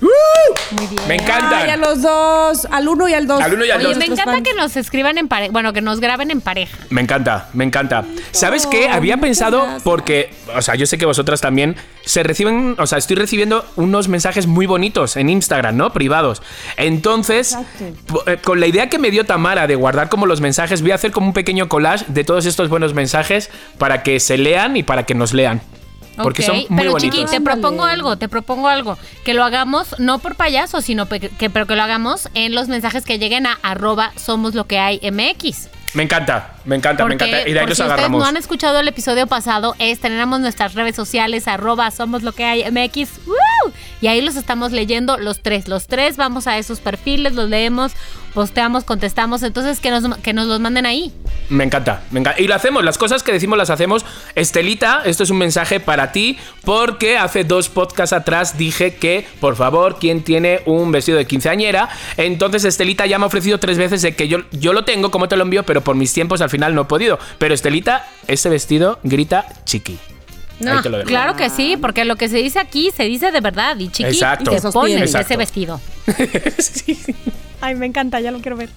[0.00, 1.08] Muy bien.
[1.08, 1.58] Me encanta.
[1.58, 3.40] Ay, a los dos, al uno y al dos.
[3.40, 3.96] Al uno y al Oye, dos.
[3.96, 4.42] me encanta fans.
[4.48, 5.50] que nos escriban en pareja.
[5.52, 6.76] Bueno, que nos graben en pareja.
[6.90, 8.04] Me encanta, me encanta.
[8.30, 8.88] ¿Sabes qué?
[8.88, 9.82] Había pensado, gracias.
[9.82, 14.08] porque, o sea, yo sé que vosotras también, se reciben, o sea, estoy recibiendo unos
[14.08, 15.92] mensajes muy bonitos en Instagram, ¿no?
[15.92, 16.42] Privados.
[16.76, 17.56] Entonces,
[18.26, 20.94] eh, con la idea que me dio Tamara de guardar como los mensajes, voy a
[20.96, 24.82] hacer como un pequeño collage de todos estos buenos mensajes para que se lean y
[24.82, 25.60] para que nos lean.
[26.22, 27.18] Porque Ok, son muy pero bonitos.
[27.18, 28.98] Chiqui, te propongo algo, te propongo algo.
[29.24, 33.04] Que lo hagamos, no por payaso, sino que, pero que lo hagamos en los mensajes
[33.04, 35.68] que lleguen a arroba somos lo que hay MX.
[35.94, 37.48] Me encanta, me encanta, me Porque, encanta.
[37.48, 38.20] Y de ahí los si ustedes agarramos.
[38.20, 42.44] no han escuchado el episodio pasado, es tenemos nuestras redes sociales, arroba somos lo que
[42.44, 43.26] hay MX.
[43.26, 43.72] ¡Woo!
[44.02, 45.66] Y ahí los estamos leyendo los tres.
[45.66, 47.92] Los tres vamos a esos perfiles, los leemos,
[48.34, 49.42] posteamos, contestamos.
[49.42, 51.10] Entonces que nos, que nos los manden ahí.
[51.48, 52.40] Me encanta, me encanta.
[52.40, 54.04] Y lo hacemos, las cosas que decimos las hacemos.
[54.34, 59.56] Estelita, esto es un mensaje para ti, porque hace dos podcasts atrás dije que, por
[59.56, 61.88] favor, ¿quién tiene un vestido de quinceañera?
[62.18, 65.28] Entonces Estelita ya me ha ofrecido tres veces de que yo, yo lo tengo, como
[65.28, 67.18] te lo envío, pero por mis tiempos al final no he podido.
[67.38, 69.98] Pero Estelita, ese vestido grita chiqui.
[70.66, 71.08] Ahí te lo dejo.
[71.08, 73.78] claro que sí, porque lo que se dice aquí se dice de verdad.
[73.78, 74.50] Y chiqui, Exacto.
[74.50, 74.98] te Se.
[74.98, 75.26] Exacto.
[75.26, 75.80] ese vestido.
[76.58, 76.98] Sí.
[77.60, 78.70] Ay, me encanta, ya lo quiero ver.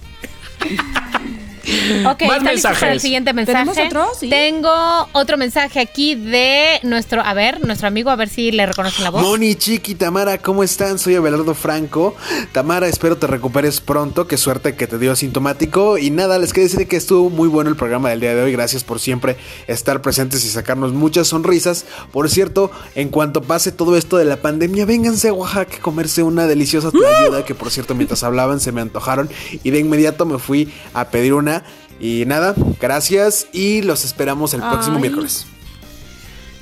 [2.04, 3.02] Ok, Más ¿está listo para el mensajes.
[3.02, 3.58] siguiente mensaje?
[3.70, 4.08] ¿Tenemos otro?
[4.18, 4.28] Sí.
[4.28, 9.04] Tengo otro mensaje aquí de nuestro, a ver, nuestro amigo, a ver si le reconocen
[9.04, 9.22] la voz.
[9.22, 10.98] Moni, Chiqui, Tamara, ¿cómo están?
[10.98, 12.14] Soy Abelardo Franco.
[12.52, 14.26] Tamara, espero te recuperes pronto.
[14.26, 15.98] Qué suerte que te dio asintomático.
[15.98, 18.52] Y nada, les quería decir que estuvo muy bueno el programa del día de hoy.
[18.52, 19.36] Gracias por siempre
[19.66, 21.84] estar presentes y sacarnos muchas sonrisas.
[22.10, 26.22] Por cierto, en cuanto pase todo esto de la pandemia, vénganse a Oaxaca a comerse
[26.22, 29.28] una deliciosa tlayuda que por cierto mientras hablaban se me antojaron
[29.62, 31.51] y de inmediato me fui a pedir una.
[32.00, 35.02] Y nada, gracias y los esperamos el próximo Ay.
[35.02, 35.46] miércoles.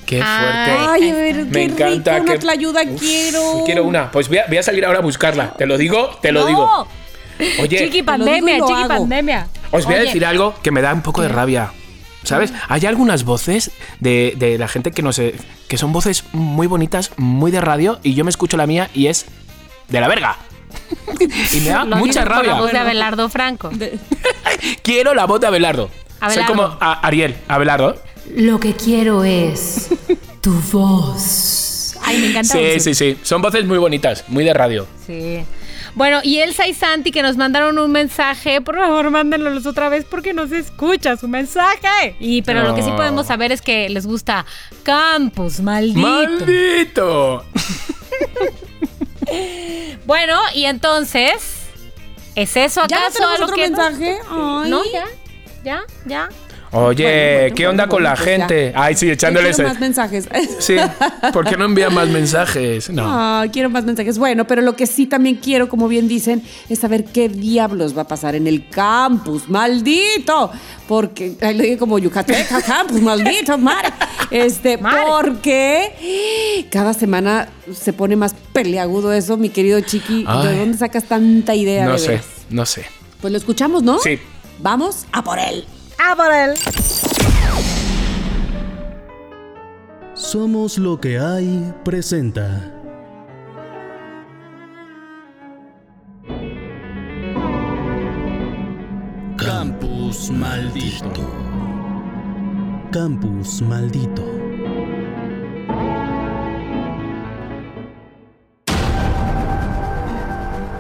[0.07, 0.71] Qué fuerte.
[0.89, 3.63] Ay, a ver, Me qué encanta rico, una que- tlayuda Uf, quiero.
[3.65, 4.11] Quiero una.
[4.11, 5.55] Pues voy a, voy a salir ahora a buscarla.
[5.55, 6.47] Te lo digo, te lo No.
[6.47, 6.89] digo.
[7.63, 8.89] Oye, Chiqui digo pandemia, chiqui hago.
[8.89, 9.47] pandemia.
[9.71, 11.73] Os voy a decir algo que me da un poco de rabia.
[12.23, 12.53] ¿Sabes?
[12.69, 13.71] Hay algunas voces
[14.01, 15.35] de, de la gente que no sé.
[15.69, 19.07] que son voces muy bonitas, muy de radio, y yo me escucho la mía y
[19.07, 19.25] es
[19.89, 20.37] de la verga.
[21.55, 22.53] Y me da lo mucha rabia.
[22.55, 23.71] La voz de Abelardo Franco.
[24.83, 25.89] Quiero la voz de Abelardo.
[25.89, 26.53] Soy Abelardo.
[26.53, 28.03] como a- Ariel, Abelardo.
[28.37, 29.89] Lo que quiero es
[30.41, 31.97] tu voz.
[32.05, 32.55] Ay, me encanta.
[32.55, 33.19] Sí, sí, sí.
[33.23, 34.87] Son voces muy bonitas, muy de radio.
[35.07, 35.45] Sí.
[35.95, 40.05] Bueno, y Elsa y Santi que nos mandaron un mensaje, por favor, mándenlos otra vez
[40.09, 42.15] porque no se escucha su mensaje.
[42.21, 44.47] Y pero lo que sí podemos saber es que les gusta
[44.85, 45.99] Campus, maldito.
[46.01, 47.45] ¡Maldito!
[50.07, 51.67] Bueno, y entonces,
[52.35, 54.19] ¿es eso ¿Ya no acaso tenemos a lo otro que mensaje?
[54.29, 54.71] Ay.
[54.71, 55.05] No, ya.
[55.63, 56.29] Ya, ya.
[56.73, 58.33] Oye, Bueno, ¿qué onda bueno, con la pues ya.
[58.39, 58.73] gente?
[58.77, 59.57] Ay, sí, echándoles.
[59.57, 60.29] quiero más mensajes.
[60.61, 60.77] Sí,
[61.33, 62.91] ¿por qué no envían más mensajes?
[62.91, 63.43] No.
[63.53, 64.19] Quiero más mensajes.
[64.19, 68.03] Bueno, pero lo que sí también quiero, como bien dicen, es saber qué diablos va
[68.03, 69.49] a pasar en el campus.
[69.49, 70.53] ¡Maldito!
[70.87, 73.89] Porque, ay, lo dije como Yucateca, campus, maldito, madre.
[74.31, 80.25] Este, porque cada semana se pone más peleagudo eso, mi querido Chiqui.
[80.29, 80.47] Ay.
[80.47, 81.85] ¿De dónde sacas tanta idea?
[81.87, 82.85] No de sé, no sé.
[83.21, 83.99] Pues lo escuchamos, ¿no?
[83.99, 84.21] Sí.
[84.61, 85.65] Vamos a por él.
[86.03, 86.55] Ah.
[90.15, 92.73] Somos lo que hay presenta.
[99.37, 101.21] Campus maldito.
[102.91, 104.25] Campus maldito.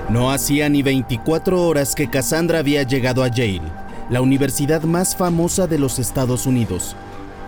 [0.09, 3.63] No hacía ni 24 horas que Cassandra había llegado a Yale,
[4.11, 6.97] la universidad más famosa de los Estados Unidos,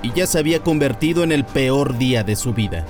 [0.02, 2.86] y ya se había convertido en el peor día de su vida.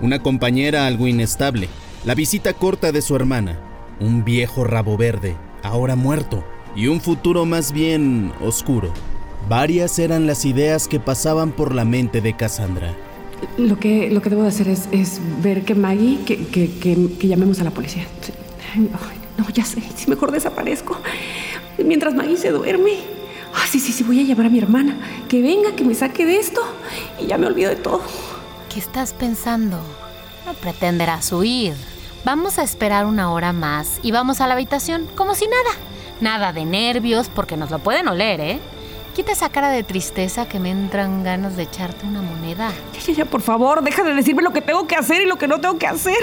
[0.00, 1.68] Una compañera algo inestable,
[2.04, 3.58] la visita corta de su hermana,
[4.00, 6.44] un viejo rabo verde, ahora muerto,
[6.74, 8.92] y un futuro más bien oscuro.
[9.48, 12.94] Varias eran las ideas que pasaban por la mente de Cassandra.
[13.58, 17.28] Lo que, lo que debo de hacer es, es ver que Maggie, que, que, que-
[17.28, 18.04] llamemos a la policía.
[19.36, 20.96] No, ya sé, si mejor desaparezco.
[21.78, 22.98] Mientras Maggie se duerme.
[23.54, 24.96] Ah, sí, sí, sí, voy a llamar a mi hermana.
[25.28, 26.60] Que venga, que me saque de esto.
[27.20, 28.00] Y ya me olvido de todo.
[28.72, 29.78] ¿Qué estás pensando?
[30.46, 31.74] No pretenderás huir.
[32.24, 35.76] Vamos a esperar una hora más y vamos a la habitación como si nada.
[36.20, 38.60] Nada de nervios porque nos lo pueden oler, ¿eh?
[39.14, 42.72] Quita esa cara de tristeza que me entran ganas de echarte una moneda.
[42.94, 45.36] Ya, ya, ya, por favor, deja de decirme lo que tengo que hacer y lo
[45.36, 46.16] que no tengo que hacer.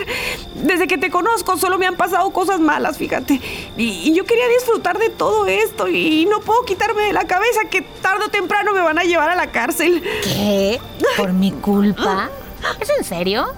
[0.56, 3.40] Desde que te conozco solo me han pasado cosas malas, fíjate.
[3.78, 7.66] Y, y yo quería disfrutar de todo esto y no puedo quitarme de la cabeza
[7.70, 10.02] que tarde o temprano me van a llevar a la cárcel.
[10.24, 10.80] ¿Qué?
[11.16, 12.30] ¿Por mi culpa?
[12.82, 13.54] ¿Es en serio?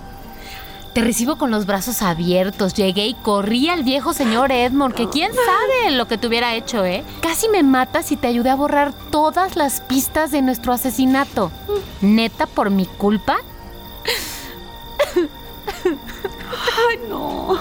[0.93, 2.73] Te recibo con los brazos abiertos.
[2.73, 6.83] Llegué y corrí al viejo señor Edmond, que quién sabe lo que te hubiera hecho,
[6.83, 7.05] ¿eh?
[7.21, 11.51] Casi me matas y te ayudé a borrar todas las pistas de nuestro asesinato.
[12.01, 13.37] ¿Neta por mi culpa?
[15.85, 17.57] Ay, no.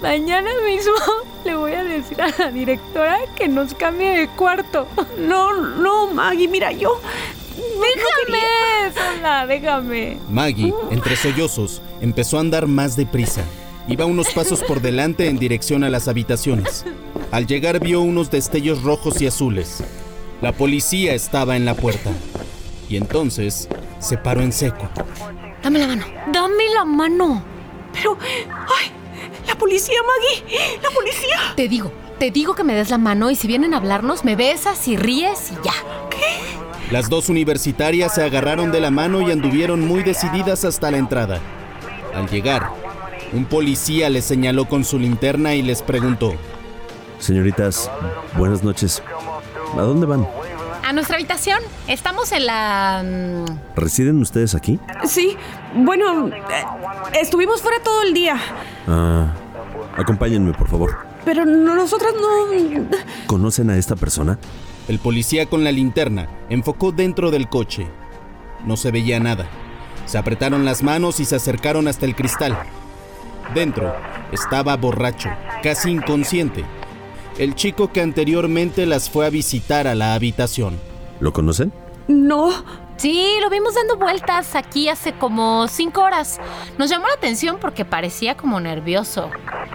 [0.00, 0.94] Mañana mismo
[1.44, 4.86] le voy a decir a la directora que nos cambie de cuarto.
[5.18, 7.00] No, no, Maggie, mira, yo.
[7.58, 10.18] Déjame, sola, déjame.
[10.30, 13.42] Maggie, entre sollozos, empezó a andar más deprisa.
[13.88, 16.84] Iba unos pasos por delante en dirección a las habitaciones.
[17.30, 19.82] Al llegar vio unos destellos rojos y azules.
[20.40, 22.10] La policía estaba en la puerta.
[22.88, 24.88] Y entonces se paró en seco.
[25.62, 26.04] Dame la mano.
[26.32, 27.42] Dame la mano.
[27.92, 28.16] Pero.
[28.20, 28.92] ¡Ay!
[29.46, 30.78] ¡La policía, Maggie!
[30.82, 31.54] ¡La policía!
[31.56, 34.36] Te digo, te digo que me des la mano y si vienen a hablarnos, me
[34.36, 35.72] besas y ríes y ya.
[36.90, 41.38] Las dos universitarias se agarraron de la mano y anduvieron muy decididas hasta la entrada.
[42.14, 42.70] Al llegar,
[43.32, 46.32] un policía les señaló con su linterna y les preguntó.
[47.18, 47.90] Señoritas,
[48.38, 49.02] buenas noches.
[49.76, 50.26] ¿A dónde van?
[50.82, 51.58] A nuestra habitación.
[51.88, 53.04] Estamos en la...
[53.04, 54.78] mm, ¿Residen ustedes aquí?
[55.04, 55.36] Sí,
[55.74, 56.32] bueno, eh,
[57.20, 58.36] estuvimos fuera todo el día.
[58.86, 59.26] Ah,
[59.98, 60.96] acompáñenme, por favor.
[61.26, 62.86] Pero no- nosotras no.
[63.26, 64.38] ¿Conocen a esta persona?
[64.88, 67.86] El policía con la linterna enfocó dentro del coche.
[68.64, 69.46] No se veía nada.
[70.06, 72.56] Se apretaron las manos y se acercaron hasta el cristal.
[73.54, 73.94] Dentro
[74.32, 75.28] estaba borracho,
[75.62, 76.64] casi inconsciente.
[77.38, 80.78] El chico que anteriormente las fue a visitar a la habitación.
[81.20, 81.72] ¿Lo conocen?
[82.08, 82.50] No.
[82.96, 86.40] Sí, lo vimos dando vueltas aquí hace como cinco horas.
[86.78, 89.30] Nos llamó la atención porque parecía como nervioso.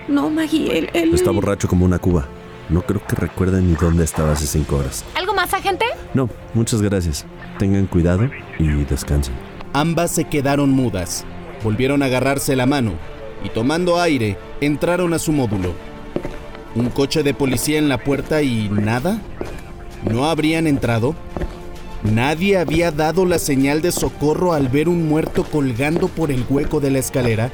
[0.09, 0.89] No, Maggie, él.
[0.93, 2.27] él- Está borracho como una cuba.
[2.73, 5.05] No creo que recuerden ni dónde estaba hace cinco horas.
[5.13, 5.85] ¿Algo más, agente?
[6.15, 7.23] No, muchas gracias.
[7.59, 9.35] Tengan cuidado y descansen.
[9.73, 11.23] Ambas se quedaron mudas.
[11.63, 12.93] Volvieron a agarrarse la mano
[13.43, 15.75] y tomando aire entraron a su módulo.
[16.73, 19.21] Un coche de policía en la puerta y nada.
[20.11, 21.13] ¿No habrían entrado?
[22.01, 26.79] Nadie había dado la señal de socorro al ver un muerto colgando por el hueco
[26.79, 27.51] de la escalera.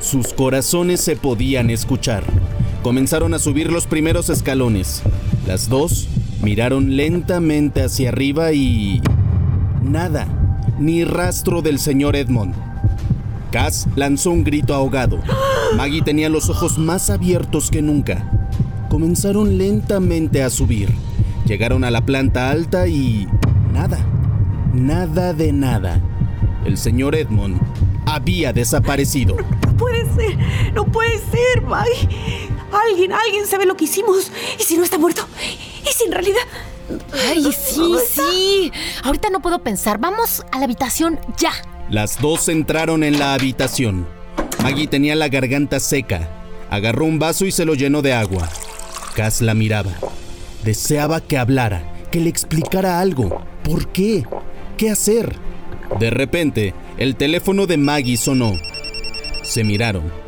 [0.00, 2.24] Sus corazones se podían escuchar.
[2.82, 5.02] Comenzaron a subir los primeros escalones.
[5.46, 6.08] Las dos
[6.42, 9.00] miraron lentamente hacia arriba y...
[9.82, 10.26] Nada,
[10.80, 12.54] ni rastro del señor Edmond.
[13.52, 15.20] Cass lanzó un grito ahogado.
[15.76, 18.48] Maggie tenía los ojos más abiertos que nunca.
[18.88, 20.88] Comenzaron lentamente a subir.
[21.46, 23.28] Llegaron a la planta alta y...
[23.72, 24.04] Nada.
[24.74, 26.00] Nada de nada.
[26.64, 27.60] El señor Edmond
[28.06, 29.36] había desaparecido.
[29.36, 30.38] No puede ser.
[30.74, 32.08] No puede ser, Maggie.
[32.72, 34.30] Alguien, alguien sabe lo que hicimos.
[34.58, 35.26] ¿Y si no está muerto?
[35.84, 36.42] ¿Y si en realidad.
[37.28, 38.72] Ay, sí, sí.
[39.02, 39.98] Ahorita no puedo pensar.
[39.98, 41.52] Vamos a la habitación ya.
[41.90, 44.06] Las dos entraron en la habitación.
[44.62, 46.28] Maggie tenía la garganta seca.
[46.70, 48.48] Agarró un vaso y se lo llenó de agua.
[49.14, 49.92] Cass la miraba.
[50.64, 53.44] Deseaba que hablara, que le explicara algo.
[53.62, 54.24] ¿Por qué?
[54.78, 55.36] ¿Qué hacer?
[55.98, 58.54] De repente, el teléfono de Maggie sonó.
[59.42, 60.21] Se miraron.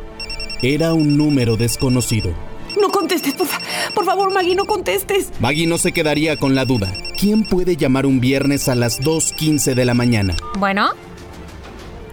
[0.67, 2.33] Era un número desconocido.
[2.81, 3.61] No contestes, por, fa-
[3.93, 5.29] por favor, Maggie, no contestes.
[5.39, 6.91] Maggie no se quedaría con la duda.
[7.19, 10.35] ¿Quién puede llamar un viernes a las 2.15 de la mañana?
[10.57, 10.89] Bueno.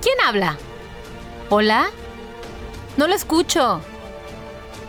[0.03, 0.59] ¿Quién habla?
[1.49, 1.87] ¿Hola?
[2.99, 3.81] No lo escucho.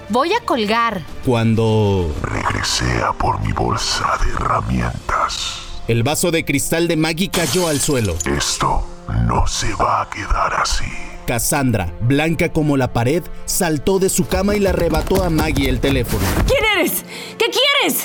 [0.09, 1.01] Voy a colgar.
[1.25, 5.59] Cuando Regresé a por mi bolsa de herramientas.
[5.87, 8.15] el vaso de cristal de Maggie cayó al suelo.
[8.25, 8.85] Esto
[9.25, 10.83] no se va a quedar así.
[11.25, 15.79] Cassandra, blanca como la pared, saltó de su cama y le arrebató a Maggie el
[15.79, 16.23] teléfono.
[16.47, 17.03] ¿Quién eres?
[17.37, 18.03] ¿Qué quieres?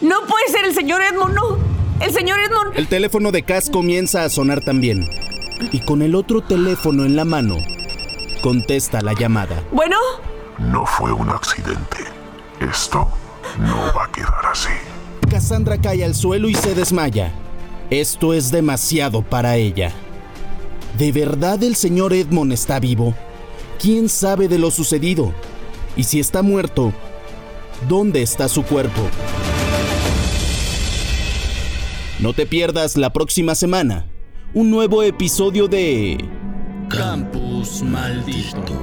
[0.00, 1.58] No puede ser el señor Edmond, no.
[2.00, 2.76] El señor Edmond.
[2.76, 5.04] El teléfono de Cass comienza a sonar también.
[5.70, 7.56] Y con el otro teléfono en la mano,
[8.42, 9.62] contesta la llamada.
[9.70, 9.96] Bueno,
[10.58, 11.98] No fue un accidente.
[12.60, 13.08] Esto
[13.58, 14.68] no va a quedar así.
[15.30, 17.32] Cassandra cae al suelo y se desmaya.
[17.90, 19.92] Esto es demasiado para ella.
[20.98, 23.14] ¿De verdad el señor Edmond está vivo?
[23.80, 25.32] ¿Quién sabe de lo sucedido?
[25.96, 26.92] Y si está muerto,
[27.88, 29.00] ¿dónde está su cuerpo?
[32.20, 34.06] No te pierdas la próxima semana
[34.54, 36.18] un nuevo episodio de
[36.88, 38.78] Campus Maldito.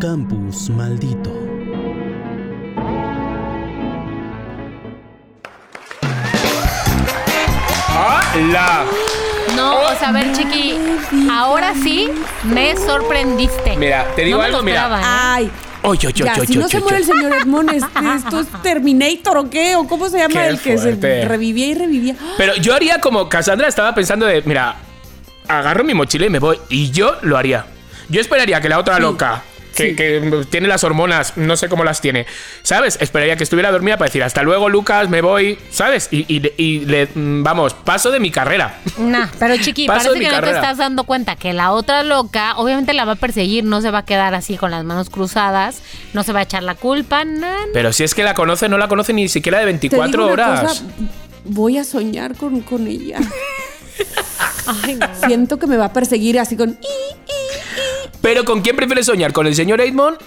[0.00, 1.30] Campus Maldito.
[7.88, 8.86] ¡Hala!
[9.58, 10.74] No, o sea, a ver, chiqui.
[11.30, 12.08] Ahora sí
[12.44, 13.76] me sorprendiste.
[13.76, 14.82] Mira, te digo No me algo, mira.
[14.82, 15.04] esperaba, ¿eh?
[15.06, 15.50] ay.
[15.82, 16.82] Oye, oye, Ya, oye, si no se oye.
[16.84, 20.46] muere el señor Edmond, este- esto es Terminator o qué, o cómo se llama Qué
[20.48, 21.22] el que fuerte.
[21.22, 22.14] se revivía y revivía.
[22.36, 24.74] Pero yo haría como Cassandra estaba pensando de, mira,
[25.46, 26.58] agarro mi mochila y me voy.
[26.68, 27.64] Y yo lo haría.
[28.08, 29.42] Yo esperaría que la otra loca,
[29.78, 32.26] que, que tiene las hormonas, no sé cómo las tiene,
[32.62, 32.98] ¿sabes?
[33.00, 36.08] Esperaría que estuviera dormida para decir, hasta luego, Lucas, me voy, ¿sabes?
[36.10, 38.78] Y, y- y le, mm, vamos, paso de mi carrera.
[38.98, 40.58] Nah, pero chiqui, Paso parece que no te carrera.
[40.60, 43.98] estás dando cuenta que la otra loca, obviamente la va a perseguir, no se va
[43.98, 45.80] a quedar así con las manos cruzadas,
[46.12, 47.56] no se va a echar la culpa, nada.
[47.72, 50.24] Pero si es que la conoce, no la conoce ni siquiera de Te 24 digo
[50.24, 50.60] una horas.
[50.60, 50.84] cosa,
[51.44, 53.18] voy a soñar con, con ella.
[55.26, 56.78] Siento que me va a perseguir así con...
[58.20, 59.32] Pero ¿con quién prefieres soñar?
[59.32, 60.18] ¿Con el señor Edmond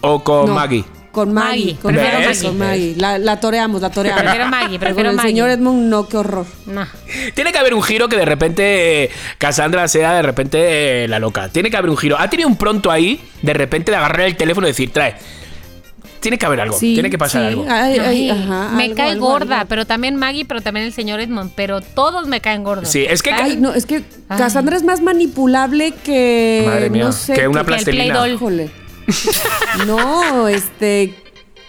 [0.00, 0.84] o con No, Maggie?
[1.12, 1.48] Con Maggie.
[1.72, 2.48] Maggie, Con, prefiero Maggie, Maggie.
[2.48, 2.94] con Maggie.
[2.98, 4.22] La, la toreamos, la toreamos.
[4.22, 5.30] Prefiero Maggie, Pero prefiero con el Maggie.
[5.30, 6.44] señor Edmund, no, qué horror.
[6.66, 6.86] No.
[7.34, 11.18] Tiene que haber un giro que de repente eh, Cassandra sea de repente eh, la
[11.18, 11.48] loca.
[11.48, 12.18] Tiene que haber un giro.
[12.18, 15.16] Ha tenido un pronto ahí, de repente, de agarrar el teléfono y decir, trae.
[16.20, 16.78] Tiene que haber algo.
[16.78, 17.66] Sí, tiene que pasar sí, algo.
[17.68, 19.68] ay, ay, Ay, ajá, me algo, cae algo, gorda, algo.
[19.68, 22.88] pero también Maggie, pero también el señor Edmond, pero todos me caen gordos.
[22.88, 23.32] Sí, es que.
[23.32, 24.38] Ay, no, es que Ay.
[24.38, 26.64] Cassandra es más manipulable que.
[26.66, 28.28] Madre mía, no sé, que una que el plastilina.
[28.28, 28.70] Híjole.
[29.86, 31.14] No, este.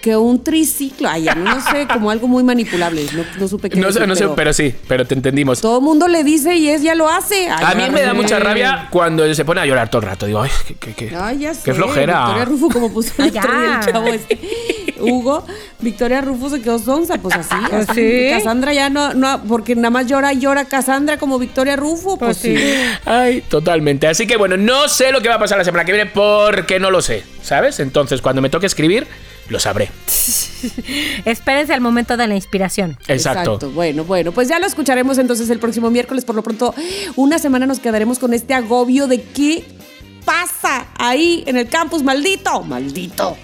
[0.07, 1.09] Que un triciclo.
[1.09, 3.05] Ay, ya no, no sé, como algo muy manipulable.
[3.13, 5.59] No, no supe qué No sé, decir, no sé, pero sí, pero te entendimos.
[5.59, 7.49] Todo el mundo le dice y ella lo hace.
[7.49, 10.25] Ay, A mí me da mucha rabia cuando se pone a llorar todo el rato.
[10.25, 11.59] Digo, ay, qué, qué, qué- Ay, ya sé.
[11.65, 12.19] qué flojera.
[12.27, 13.81] Victoria Rufo, como puso el ya.
[13.83, 14.39] chavo este.
[14.99, 15.45] Hugo,
[15.79, 17.55] Victoria Rufo se quedó sonza, pues así.
[17.69, 18.01] Pues así.
[18.01, 18.29] sí.
[18.31, 22.37] Cassandra ya no, no, porque nada más llora y llora Cassandra como Victoria Rufo, pues,
[22.37, 22.55] sí.
[23.05, 24.07] Ay, totalmente.
[24.07, 26.79] Así que bueno, no sé lo que va a pasar la semana que viene porque
[26.79, 27.79] no lo sé, ¿sabes?
[27.79, 29.07] Entonces, cuando me toque escribir,
[29.49, 29.89] lo sabré.
[31.25, 32.97] Espérense al momento de la inspiración.
[33.07, 33.59] Exacto.
[33.71, 36.25] Bueno, bueno, pues ya lo escucharemos entonces el próximo miércoles.
[36.25, 36.73] Por lo pronto,
[37.15, 39.63] una semana nos quedaremos con este agobio de qué
[40.25, 43.37] pasa ahí en el campus, maldito, maldito.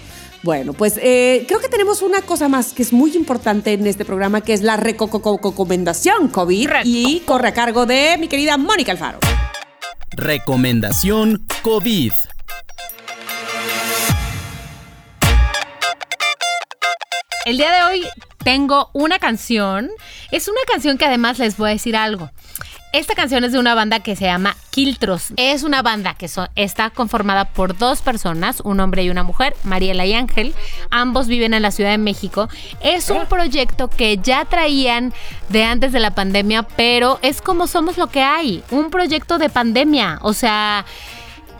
[0.44, 4.04] Bueno, pues eh, creo que tenemos una cosa más que es muy importante en este
[4.04, 9.20] programa, que es la recomendación COVID y corre a cargo de mi querida Mónica Alfaro.
[10.10, 12.12] Recomendación COVID.
[17.44, 18.06] El día de hoy
[18.42, 19.90] tengo una canción.
[20.30, 22.30] Es una canción que además les voy a decir algo.
[22.94, 25.34] Esta canción es de una banda que se llama Quiltros.
[25.36, 30.06] Es una banda que está conformada por dos personas, un hombre y una mujer, Mariela
[30.06, 30.54] y Ángel.
[30.90, 32.48] Ambos viven en la Ciudad de México.
[32.80, 35.12] Es un proyecto que ya traían
[35.50, 38.62] de antes de la pandemia, pero es como somos lo que hay.
[38.70, 40.18] Un proyecto de pandemia.
[40.22, 40.86] O sea,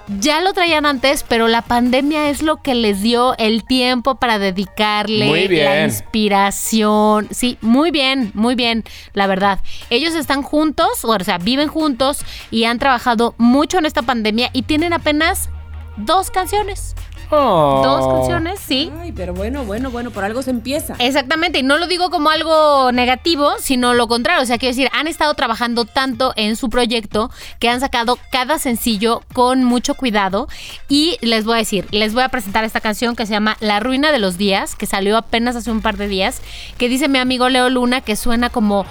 [0.07, 4.39] ya lo traían antes, pero la pandemia es lo que les dio el tiempo para
[4.39, 5.65] dedicarle Muy bien.
[5.65, 7.29] la inspiración.
[7.31, 9.61] Sí, muy bien, muy bien, la verdad.
[9.91, 14.63] Ellos están juntos, o sea, viven juntos y han trabajado mucho en esta pandemia y
[14.63, 15.49] tienen apenas
[15.97, 16.95] dos canciones.
[17.37, 17.83] Oh.
[17.85, 18.91] Dos canciones, sí.
[19.01, 20.95] Ay, pero bueno, bueno, bueno, por algo se empieza.
[20.99, 24.43] Exactamente, y no lo digo como algo negativo, sino lo contrario.
[24.43, 28.59] O sea, quiero decir, han estado trabajando tanto en su proyecto que han sacado cada
[28.59, 30.49] sencillo con mucho cuidado.
[30.89, 33.81] Y les voy a decir, les voy a presentar esta canción que se llama La
[33.81, 36.41] Ruina de los Días, que salió apenas hace un par de días,
[36.79, 38.87] que dice mi amigo Leo Luna que suena como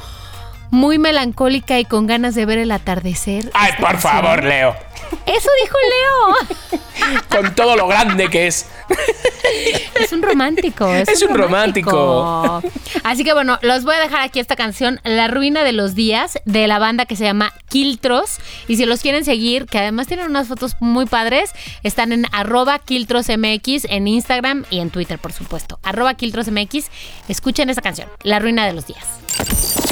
[0.72, 3.52] muy melancólica y con ganas de ver el atardecer.
[3.54, 4.14] Ay, por canción.
[4.14, 4.76] favor, Leo.
[5.26, 7.20] Eso dijo Leo.
[7.30, 8.68] Con todo lo grande que es.
[10.00, 10.94] Es un romántico.
[10.94, 12.62] Es, Es un romántico.
[13.04, 16.40] Así que bueno, los voy a dejar aquí esta canción, La Ruina de los Días,
[16.46, 18.38] de la banda que se llama Quiltros.
[18.68, 21.52] Y si los quieren seguir, que además tienen unas fotos muy padres,
[21.84, 25.80] están en arroba QuiltrosMX en Instagram y en Twitter, por supuesto.
[25.84, 26.90] Arroba QuiltrosMX.
[27.28, 29.83] Escuchen esta canción, La Ruina de los Días.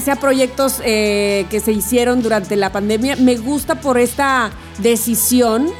[0.00, 5.70] Sea proyectos eh, que se hicieron durante la pandemia, me gusta por esta decisión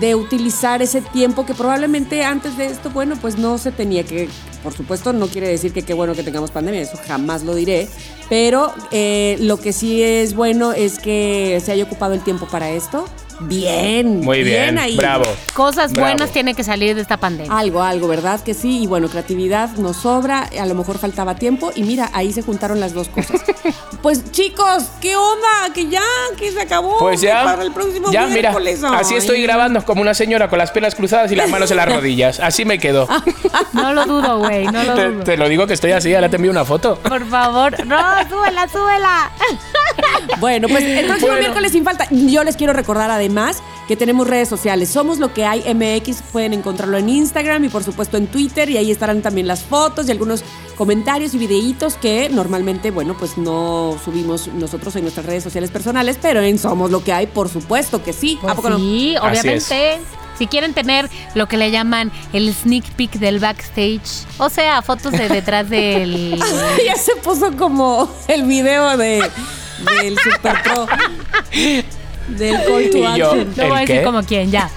[0.00, 4.28] de utilizar ese tiempo que probablemente antes de esto, bueno, pues no se tenía que,
[4.62, 7.88] por supuesto, no quiere decir que qué bueno que tengamos pandemia, eso jamás lo diré,
[8.28, 12.70] pero eh, lo que sí es bueno es que se haya ocupado el tiempo para
[12.70, 13.06] esto.
[13.40, 14.96] Bien, Muy bien, ahí.
[14.96, 15.24] bravo.
[15.54, 16.08] Cosas Bravo.
[16.08, 17.56] buenas tienen que salir de esta pandemia.
[17.56, 18.40] Algo, algo, ¿verdad?
[18.40, 18.82] Que sí.
[18.82, 21.70] Y bueno, creatividad nos sobra, a lo mejor faltaba tiempo.
[21.74, 23.40] Y mira, ahí se juntaron las dos cosas.
[24.02, 25.72] pues chicos, ¿qué onda?
[25.74, 26.02] Que ya,
[26.36, 26.98] que se acabó.
[26.98, 28.54] Pues ya, Para el próximo ya mira,
[28.96, 29.42] así estoy Ay.
[29.42, 32.40] grabando como una señora con las piernas cruzadas y las manos en las rodillas.
[32.40, 33.08] Así me quedo.
[33.72, 35.24] No lo dudo, güey, no lo Te, dudo.
[35.24, 36.96] te lo digo que estoy así, ahora te envío una foto.
[36.98, 37.96] Por favor, no,
[38.28, 39.30] súbela, súbela.
[40.38, 41.40] Bueno, pues el próximo Bueno.
[41.42, 42.06] miércoles sin falta.
[42.10, 44.88] Yo les quiero recordar además que tenemos redes sociales.
[44.88, 46.22] Somos lo que hay MX.
[46.32, 48.68] Pueden encontrarlo en Instagram y por supuesto en Twitter.
[48.70, 50.42] Y ahí estarán también las fotos y algunos
[50.76, 56.18] comentarios y videitos que normalmente, bueno, pues no subimos nosotros en nuestras redes sociales personales.
[56.20, 58.38] Pero en Somos lo que hay, por supuesto que sí.
[58.38, 58.78] ¿A Pues poco no?
[58.78, 60.00] sí, obviamente.
[60.38, 65.10] Si quieren tener lo que le llaman el sneak peek del backstage, o sea, fotos
[65.10, 66.40] de detrás del...
[66.86, 69.28] ya se puso como el video de
[70.00, 70.86] del Super Pro.
[72.28, 73.54] Del Call to yo, Action.
[73.56, 74.02] No voy a ¿El decir qué?
[74.04, 74.70] como quién, ya.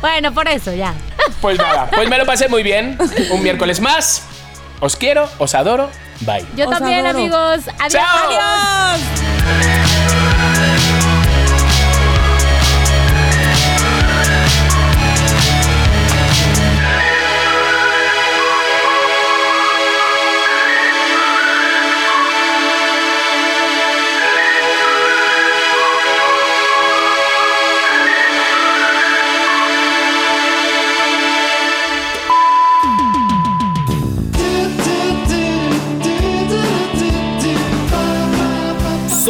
[0.00, 0.94] bueno, por eso, ya.
[1.40, 2.98] Pues nada, pues me lo pasé muy bien.
[3.30, 4.22] Un miércoles más.
[4.80, 5.90] Os quiero, os adoro.
[6.20, 6.46] Bye.
[6.56, 7.18] Yo Os también, adoro.
[7.18, 7.60] amigos.
[7.78, 7.92] Adiós.
[7.92, 8.28] Chao.
[8.30, 9.00] ¡Adiós!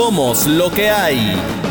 [0.06, 1.65] Somos lo que hay.